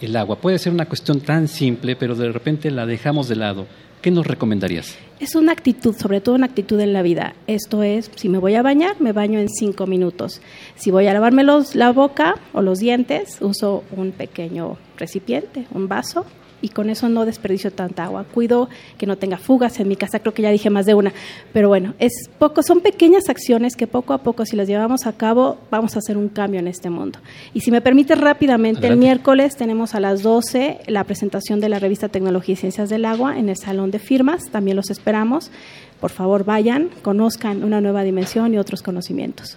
el 0.00 0.16
agua? 0.16 0.36
Puede 0.36 0.58
ser 0.58 0.72
una 0.72 0.86
cuestión 0.86 1.20
tan 1.20 1.48
simple, 1.48 1.96
pero 1.96 2.14
de 2.14 2.32
repente 2.32 2.70
la 2.70 2.86
dejamos 2.86 3.28
de 3.28 3.36
lado. 3.36 3.66
¿Qué 4.00 4.10
nos 4.10 4.26
recomendarías? 4.26 4.96
Es 5.18 5.34
una 5.34 5.52
actitud, 5.52 5.96
sobre 5.96 6.20
todo 6.20 6.34
una 6.34 6.46
actitud 6.46 6.78
en 6.78 6.92
la 6.92 7.02
vida. 7.02 7.34
Esto 7.46 7.82
es, 7.82 8.10
si 8.14 8.28
me 8.28 8.38
voy 8.38 8.54
a 8.54 8.62
bañar, 8.62 9.00
me 9.00 9.12
baño 9.12 9.40
en 9.40 9.48
cinco 9.48 9.86
minutos. 9.86 10.42
Si 10.76 10.90
voy 10.90 11.06
a 11.06 11.12
lavarme 11.12 11.42
los, 11.42 11.74
la 11.74 11.90
boca 11.90 12.36
o 12.52 12.62
los 12.62 12.78
dientes, 12.78 13.38
uso 13.40 13.82
un 13.96 14.12
pequeño 14.12 14.76
recipiente, 14.96 15.66
un 15.72 15.88
vaso, 15.88 16.26
y 16.66 16.68
con 16.68 16.90
eso 16.90 17.08
no 17.08 17.24
desperdicio 17.24 17.70
tanta 17.70 18.04
agua. 18.04 18.24
Cuido 18.24 18.68
que 18.98 19.06
no 19.06 19.16
tenga 19.16 19.38
fugas 19.38 19.78
en 19.78 19.86
mi 19.86 19.94
casa, 19.94 20.18
creo 20.18 20.34
que 20.34 20.42
ya 20.42 20.50
dije 20.50 20.68
más 20.68 20.84
de 20.84 20.94
una, 20.94 21.12
pero 21.52 21.68
bueno, 21.68 21.94
es 22.00 22.12
poco, 22.40 22.64
son 22.64 22.80
pequeñas 22.80 23.28
acciones 23.28 23.76
que 23.76 23.86
poco 23.86 24.12
a 24.12 24.18
poco 24.18 24.44
si 24.44 24.56
las 24.56 24.66
llevamos 24.66 25.06
a 25.06 25.12
cabo 25.12 25.58
vamos 25.70 25.94
a 25.94 26.00
hacer 26.00 26.16
un 26.16 26.28
cambio 26.28 26.58
en 26.58 26.66
este 26.66 26.90
mundo. 26.90 27.20
Y 27.54 27.60
si 27.60 27.70
me 27.70 27.80
permite 27.80 28.16
rápidamente, 28.16 28.88
el 28.88 28.96
miércoles 28.96 29.54
tenemos 29.54 29.94
a 29.94 30.00
las 30.00 30.22
12 30.22 30.80
la 30.88 31.04
presentación 31.04 31.60
de 31.60 31.68
la 31.68 31.78
revista 31.78 32.08
Tecnología 32.08 32.54
y 32.54 32.56
Ciencias 32.56 32.88
del 32.88 33.04
Agua 33.04 33.38
en 33.38 33.48
el 33.48 33.56
Salón 33.56 33.92
de 33.92 34.00
Firmas, 34.00 34.50
también 34.50 34.76
los 34.76 34.90
esperamos. 34.90 35.52
Por 36.00 36.10
favor, 36.10 36.44
vayan, 36.44 36.90
conozcan 37.02 37.62
una 37.62 37.80
nueva 37.80 38.02
dimensión 38.02 38.52
y 38.52 38.58
otros 38.58 38.82
conocimientos. 38.82 39.56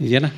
Diana. 0.00 0.32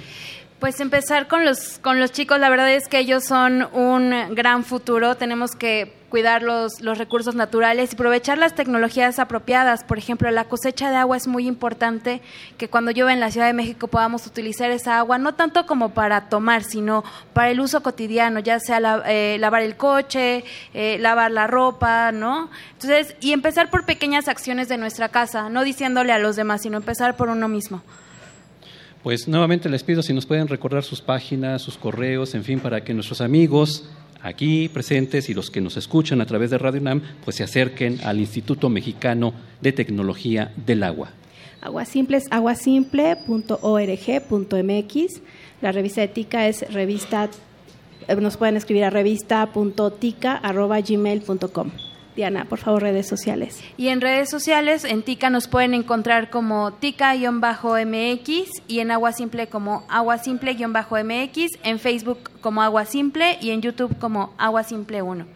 Pues 0.61 0.79
empezar 0.81 1.27
con 1.27 1.47
los, 1.47 1.79
con 1.79 2.01
los 2.01 2.13
chicos, 2.13 2.39
la 2.39 2.51
verdad 2.51 2.71
es 2.71 2.87
que 2.87 2.99
ellos 2.99 3.25
son 3.25 3.67
un 3.73 4.35
gran 4.35 4.63
futuro, 4.63 5.17
tenemos 5.17 5.53
que 5.53 6.00
cuidar 6.11 6.43
los, 6.43 6.81
los 6.83 6.99
recursos 6.99 7.35
naturales 7.35 7.91
y 7.91 7.95
aprovechar 7.95 8.37
las 8.37 8.55
tecnologías 8.55 9.19
apropiadas. 9.19 9.85
Por 9.85 9.97
ejemplo, 9.97 10.31
la 10.31 10.45
cosecha 10.45 10.91
de 10.91 10.97
agua 10.97 11.17
es 11.17 11.27
muy 11.27 11.47
importante, 11.47 12.21
que 12.59 12.69
cuando 12.69 12.91
llueve 12.91 13.13
en 13.13 13.21
la 13.21 13.31
Ciudad 13.31 13.47
de 13.47 13.55
México 13.55 13.87
podamos 13.87 14.27
utilizar 14.27 14.71
esa 14.71 14.99
agua, 14.99 15.17
no 15.17 15.35
tanto 15.35 15.65
como 15.65 15.95
para 15.95 16.29
tomar, 16.29 16.65
sino 16.65 17.05
para 17.33 17.51
el 17.51 17.61
uso 17.61 17.83
cotidiano, 17.83 18.41
ya 18.41 18.61
sea 18.61 19.03
eh, 19.07 19.39
lavar 19.41 19.63
el 19.63 19.77
coche, 19.77 20.45
eh, 20.75 20.99
lavar 21.01 21.31
la 21.31 21.47
ropa, 21.47 22.13
¿no? 22.13 22.51
Entonces, 22.73 23.17
y 23.21 23.33
empezar 23.33 23.71
por 23.71 23.87
pequeñas 23.87 24.29
acciones 24.29 24.69
de 24.69 24.77
nuestra 24.77 25.09
casa, 25.09 25.49
no 25.49 25.65
diciéndole 25.65 26.13
a 26.13 26.19
los 26.19 26.37
demás, 26.37 26.63
sino 26.63 26.77
empezar 26.77 27.17
por 27.17 27.29
uno 27.29 27.49
mismo. 27.49 27.83
Pues 29.03 29.27
nuevamente 29.29 29.71
les 29.71 29.83
pido 29.83 30.03
si 30.03 30.13
nos 30.13 30.27
pueden 30.27 30.49
recordar 30.49 30.83
sus 30.83 31.01
páginas, 31.01 31.63
sus 31.63 31.79
correos, 31.79 32.35
en 32.35 32.45
fin, 32.45 32.61
para 32.61 32.85
que 32.85 32.93
nuestros 32.93 33.23
amigos 33.23 33.89
aquí 34.23 34.69
presentes 34.69 35.29
y 35.29 35.35
los 35.35 35.51
que 35.51 35.61
nos 35.61 35.77
escuchan 35.77 36.21
a 36.21 36.27
través 36.27 36.51
de 36.51 36.59
Radio 36.59 36.81
UNAM, 36.81 37.03
pues 37.25 37.37
se 37.37 37.45
acerquen 37.45 38.01
al 38.05 38.21
Instituto 38.21 38.69
Mexicano 38.69 39.33
de 39.61 39.73
Tecnología 39.73 40.53
del 40.57 40.83
Agua. 40.83 41.11
Agua 41.61 41.85
Simple 41.85 42.17
es 42.17 42.27
aguasimple.org.mx. 42.31 45.21
La 45.61 45.73
revista 45.73 46.01
de 46.01 46.09
TICA 46.09 46.49
es 46.49 46.73
revista, 46.73 47.29
eh, 48.09 48.17
nos 48.17 48.37
pueden 48.37 48.57
escribir 48.57 48.83
a 48.85 48.91
revista.tica.gmail.com. 48.91 51.90
Diana, 52.21 52.45
por 52.45 52.59
favor, 52.59 52.83
redes 52.83 53.09
sociales. 53.09 53.65
Y 53.79 53.89
en 53.89 54.03
redes 54.03 54.29
sociales, 54.29 54.85
en 54.85 55.01
TICA 55.01 55.31
nos 55.31 55.49
pueden 55.49 55.73
encontrar 55.73 56.29
como 56.29 56.71
TICA-MX 56.75 58.63
y 58.69 58.81
en 58.81 58.91
Agua 58.91 59.13
Simple 59.13 59.47
como 59.47 59.87
Agua 59.89 60.19
Simple-MX, 60.19 61.59
en 61.63 61.79
Facebook 61.79 62.19
como 62.43 62.61
Agua 62.61 62.85
Simple 62.85 63.39
y 63.41 63.53
en 63.53 63.63
YouTube 63.63 63.97
como 63.99 64.35
Agua 64.37 64.65
Simple 64.65 65.01
1. 65.01 65.27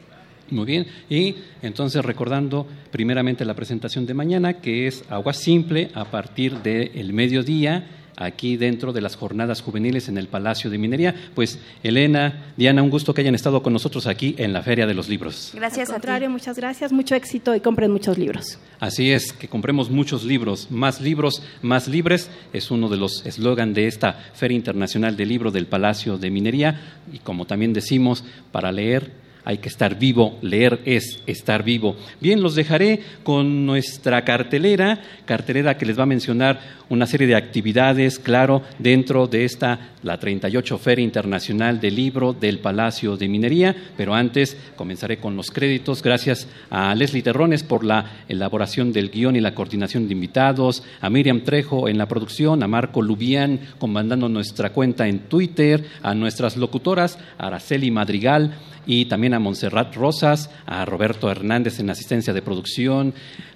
Muy 0.51 0.67
bien, 0.67 0.87
y 1.09 1.37
entonces 1.63 2.05
recordando 2.05 2.67
primeramente 2.91 3.47
la 3.47 3.55
presentación 3.55 4.05
de 4.05 4.13
mañana, 4.13 4.61
que 4.61 4.87
es 4.87 5.05
Agua 5.09 5.33
Simple 5.33 5.91
a 5.95 6.05
partir 6.05 6.59
del 6.59 7.15
mediodía 7.15 8.04
aquí 8.17 8.57
dentro 8.57 8.93
de 8.93 9.01
las 9.01 9.17
jornadas 9.17 9.61
juveniles 9.61 10.09
en 10.09 10.19
el 10.19 10.29
Palacio 10.29 10.71
de 10.71 10.79
Minería. 10.79 11.15
Pues 11.35 11.59
Elena, 11.83 12.45
Diana, 12.57 12.83
un 12.83 12.91
gusto 12.91 13.15
que 13.15 13.23
hayan 13.23 13.35
estado 13.35 13.63
con 13.63 13.73
nosotros 13.73 14.07
aquí 14.07 14.35
en 14.39 14.53
la 14.53 14.63
Feria 14.63 14.87
de 14.87 14.95
los 14.95 15.09
Libros. 15.09 15.53
Gracias, 15.55 15.89
Al 15.89 15.97
contrario, 15.97 16.31
muchas 16.31 16.57
gracias, 16.57 16.93
mucho 16.93 17.15
éxito 17.15 17.55
y 17.55 17.61
compren 17.61 17.91
muchos 17.91 18.19
libros. 18.19 18.59
Así 18.81 19.11
es, 19.13 19.33
que 19.33 19.49
compremos 19.49 19.91
muchos 19.91 20.25
libros, 20.25 20.71
más 20.71 21.01
libros, 21.01 21.43
más 21.63 21.89
libres, 21.89 22.31
es 22.53 22.71
uno 22.71 22.89
de 22.89 22.97
los 22.97 23.25
eslogan 23.27 23.75
de 23.75 23.87
esta 23.87 24.13
Feria 24.35 24.57
Internacional 24.57 25.17
del 25.17 25.29
Libro 25.29 25.51
del 25.51 25.67
Palacio 25.67 26.19
de 26.19 26.31
Minería 26.31 26.81
y 27.13 27.19
como 27.19 27.47
también 27.47 27.73
decimos, 27.73 28.25
para 28.53 28.73
leer 28.73 29.24
hay 29.45 29.59
que 29.59 29.69
estar 29.69 29.99
vivo, 29.99 30.39
leer 30.41 30.81
es 30.85 31.21
estar 31.27 31.63
vivo. 31.63 31.97
Bien, 32.21 32.43
los 32.43 32.55
dejaré 32.55 33.01
con 33.23 33.67
nuestra 33.67 34.25
cartelera, 34.25 35.01
cartelera 35.27 35.77
que 35.77 35.87
les 35.87 35.99
va 35.99 36.05
a 36.05 36.07
mencionar 36.07 36.61
una 36.89 37.07
serie 37.07 37.27
de 37.27 37.37
actividades, 37.37 38.19
claro, 38.19 38.63
dentro 38.79 39.27
de 39.27 39.45
esta, 39.45 39.93
la 40.03 40.19
38 40.19 40.79
Feria 40.79 41.05
Internacional 41.05 41.81
del 41.81 41.97
Libro 41.97 42.33
del 42.33 42.59
Palacio 42.59 43.17
de 43.17 43.29
Minería, 43.29 43.75
pero 43.97 44.15
antes 44.15 44.57
comenzaré 44.77 45.19
con 45.19 45.37
los 45.37 45.51
créditos. 45.51 46.03
Gracias 46.03 46.47
a 46.71 46.95
Leslie 46.95 47.23
Terrones 47.23 47.63
por 47.63 47.85
la 47.85 48.25
elaboración 48.29 48.93
del 48.93 49.11
guion 49.11 49.37
y 49.37 49.41
la 49.41 49.55
coordinación 49.55 50.07
de 50.07 50.13
invitados, 50.13 50.83
a 51.01 51.11
Miriam 51.11 51.41
Trejo 51.41 51.89
en 51.89 51.99
la 51.99 52.07
producción, 52.07 52.63
a 52.63 52.69
Marco 52.69 53.03
Lubián 53.03 53.61
comandando 53.79 54.29
nuestra 54.29 54.71
cuenta 54.71 55.09
en 55.09 55.21
Twitter, 55.21 55.85
a 56.03 56.15
nuestras 56.15 56.57
locutoras, 56.57 57.19
Araceli 57.39 57.91
Madrigal 57.91 58.55
y 58.87 59.07
también 59.07 59.34
a 59.35 59.41
Montserrat 59.41 59.95
Rosas, 59.95 60.51
a 60.67 60.85
Roberto 60.85 61.31
Hernández 61.31 61.81
en 61.81 61.91
asistencia 61.91 62.33
de 62.33 62.43
producción, 62.43 63.15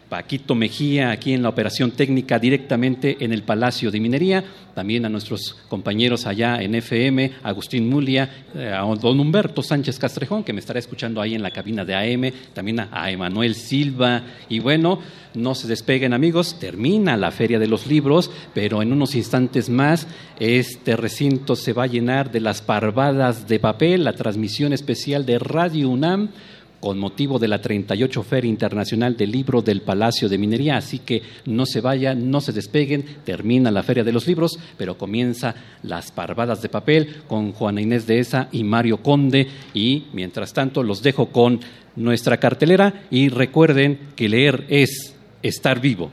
Paquito 0.08 0.54
Mejía 0.54 1.10
aquí 1.10 1.34
en 1.34 1.42
la 1.42 1.50
operación 1.50 1.90
técnica 1.90 2.38
directamente 2.38 3.18
en 3.20 3.32
el 3.32 3.42
Palacio 3.42 3.90
de 3.90 4.00
Minería, 4.00 4.44
también 4.74 5.04
a 5.04 5.08
nuestros 5.08 5.56
compañeros 5.68 6.26
allá 6.26 6.62
en 6.62 6.74
FM, 6.74 7.32
Agustín 7.42 7.88
Mulia, 7.88 8.46
eh, 8.54 8.72
a 8.72 8.82
don 8.82 9.20
Humberto 9.20 9.62
Sánchez 9.62 9.98
Castrejón, 9.98 10.44
que 10.44 10.52
me 10.52 10.60
estará 10.60 10.78
escuchando 10.78 11.20
ahí 11.20 11.34
en 11.34 11.42
la 11.42 11.50
cabina 11.50 11.84
de 11.84 11.94
AM, 11.94 12.32
también 12.54 12.80
a, 12.80 13.10
Emanuel 13.10 13.54
Silva, 13.54 14.22
y 14.48 14.60
bueno, 14.60 15.00
no 15.34 15.54
se 15.54 15.68
despeguen 15.68 16.14
amigos, 16.14 16.58
termina 16.58 17.16
la 17.16 17.30
Feria 17.30 17.58
de 17.58 17.66
los 17.66 17.86
Libros, 17.86 18.30
pero 18.54 18.80
en 18.80 18.92
unos 18.92 19.14
instantes 19.14 19.68
más 19.68 20.06
este 20.38 20.96
recinto 20.96 21.56
se 21.56 21.72
va 21.72 21.84
a 21.84 21.88
llenar 21.88 22.30
de 22.30 22.40
las 22.40 22.62
parvadas 22.62 23.46
de 23.48 23.58
papel, 23.58 24.04
la 24.04 24.14
transmisión 24.14 24.72
especial 24.72 25.26
de 25.26 25.38
Radio 25.38 25.90
UNAM, 25.90 26.30
con 26.80 26.98
motivo 26.98 27.38
de 27.38 27.48
la 27.48 27.60
38 27.60 28.22
Feria 28.22 28.48
Internacional 28.48 29.16
del 29.16 29.32
Libro 29.32 29.62
del 29.62 29.82
Palacio 29.82 30.28
de 30.28 30.38
Minería. 30.38 30.76
Así 30.76 31.00
que 31.00 31.22
no 31.46 31.66
se 31.66 31.80
vayan, 31.80 32.30
no 32.30 32.40
se 32.40 32.52
despeguen, 32.52 33.04
termina 33.24 33.70
la 33.70 33.82
Feria 33.82 34.04
de 34.04 34.12
los 34.12 34.26
Libros, 34.26 34.58
pero 34.76 34.98
comienza 34.98 35.54
las 35.82 36.10
parvadas 36.10 36.62
de 36.62 36.68
papel 36.68 37.22
con 37.26 37.52
Juana 37.52 37.80
Inés 37.80 38.06
de 38.06 38.20
Esa 38.20 38.48
y 38.52 38.64
Mario 38.64 39.02
Conde. 39.02 39.48
Y 39.74 40.04
mientras 40.12 40.52
tanto 40.52 40.82
los 40.82 41.02
dejo 41.02 41.26
con 41.26 41.60
nuestra 41.96 42.38
cartelera 42.38 43.02
y 43.10 43.28
recuerden 43.28 43.98
que 44.14 44.28
leer 44.28 44.64
es 44.68 45.14
estar 45.42 45.80
vivo. 45.80 46.12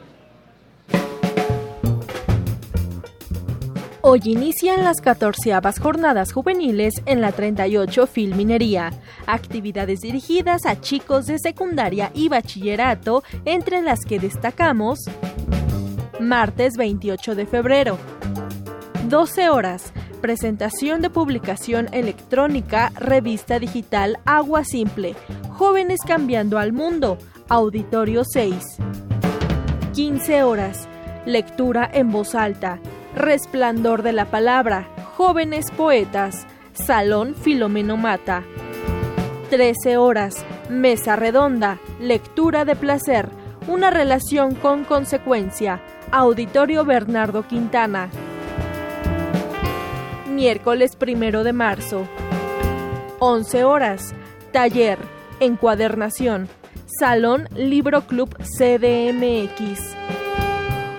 Hoy 4.15 4.21
inician 4.31 4.85
las 4.85 5.01
14 5.01 5.51
jornadas 5.81 6.31
juveniles 6.31 7.01
en 7.05 7.19
la 7.19 7.33
38 7.33 8.07
Filminería, 8.07 8.93
actividades 9.27 9.99
dirigidas 9.99 10.65
a 10.65 10.79
chicos 10.79 11.25
de 11.25 11.37
secundaria 11.37 12.11
y 12.13 12.29
bachillerato, 12.29 13.23
entre 13.43 13.81
las 13.81 14.05
que 14.05 14.17
destacamos 14.17 14.99
martes 16.21 16.77
28 16.77 17.35
de 17.35 17.45
febrero, 17.45 17.97
12 19.09 19.49
horas, 19.49 19.91
presentación 20.21 21.01
de 21.01 21.09
publicación 21.09 21.89
electrónica, 21.91 22.93
revista 22.95 23.59
digital 23.59 24.19
Agua 24.23 24.63
Simple, 24.63 25.13
Jóvenes 25.49 25.99
Cambiando 26.07 26.57
al 26.57 26.71
Mundo, 26.71 27.17
Auditorio 27.49 28.23
6, 28.23 28.77
15 29.93 30.43
horas, 30.43 30.87
lectura 31.25 31.89
en 31.93 32.13
voz 32.13 32.33
alta, 32.33 32.79
Resplandor 33.15 34.03
de 34.03 34.11
la 34.11 34.25
Palabra, 34.25 34.89
Jóvenes 35.15 35.71
Poetas, 35.71 36.45
Salón 36.73 37.33
Filomeno 37.33 37.95
Mata. 37.95 38.43
13 39.49 39.95
horas, 39.95 40.45
Mesa 40.69 41.15
Redonda, 41.15 41.79
Lectura 42.01 42.65
de 42.65 42.75
Placer, 42.75 43.29
una 43.69 43.89
relación 43.89 44.53
con 44.53 44.83
consecuencia, 44.83 45.81
Auditorio 46.11 46.83
Bernardo 46.83 47.47
Quintana. 47.47 48.09
Miércoles 50.29 50.97
primero 50.97 51.45
de 51.45 51.53
marzo. 51.53 52.05
11 53.19 53.63
horas, 53.63 54.13
Taller, 54.51 54.99
Encuadernación, 55.39 56.49
Salón 56.99 57.47
Libro 57.55 58.01
Club 58.07 58.35
CDMX. 58.39 59.95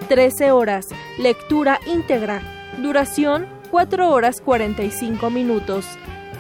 13 0.09 0.53
horas, 0.53 0.87
lectura 1.19 1.81
íntegra, 1.87 2.43
duración 2.79 3.47
4 3.71 4.11
horas 4.11 4.41
45 4.41 5.31
minutos. 5.31 5.87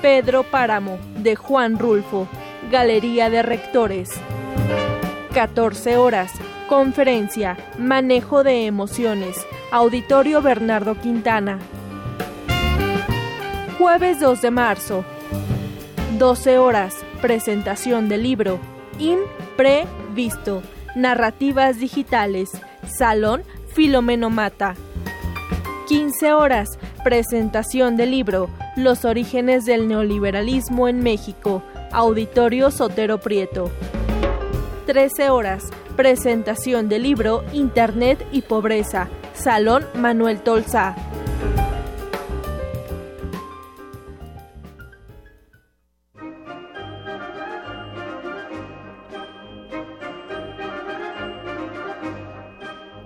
Pedro 0.02 0.42
Páramo, 0.42 0.98
de 1.16 1.36
Juan 1.36 1.78
Rulfo, 1.78 2.28
Galería 2.70 3.30
de 3.30 3.42
Rectores. 3.42 4.10
14 5.32 5.96
horas, 5.96 6.32
conferencia, 6.68 7.56
manejo 7.78 8.44
de 8.44 8.66
emociones, 8.66 9.36
Auditorio 9.70 10.42
Bernardo 10.42 10.94
Quintana. 11.00 11.58
Jueves 13.78 14.20
2 14.20 14.42
de 14.42 14.50
marzo, 14.50 15.04
12 16.18 16.58
horas, 16.58 16.94
presentación 17.20 18.08
del 18.08 18.22
libro, 18.22 18.58
Imprevisto, 18.98 20.62
narrativas 20.94 21.78
digitales, 21.78 22.50
Salón 22.86 23.42
Filomeno 23.76 24.30
Mata. 24.30 24.74
15 25.86 26.32
horas, 26.32 26.78
presentación 27.04 27.98
del 27.98 28.12
libro 28.12 28.48
Los 28.74 29.04
orígenes 29.04 29.66
del 29.66 29.86
neoliberalismo 29.86 30.88
en 30.88 31.02
México, 31.02 31.62
Auditorio 31.92 32.70
Sotero 32.70 33.20
Prieto. 33.20 33.70
13 34.86 35.28
horas, 35.28 35.64
presentación 35.94 36.88
del 36.88 37.02
libro 37.02 37.44
Internet 37.52 38.26
y 38.32 38.40
Pobreza, 38.40 39.08
Salón 39.34 39.84
Manuel 39.94 40.40
Tolsa. 40.40 40.96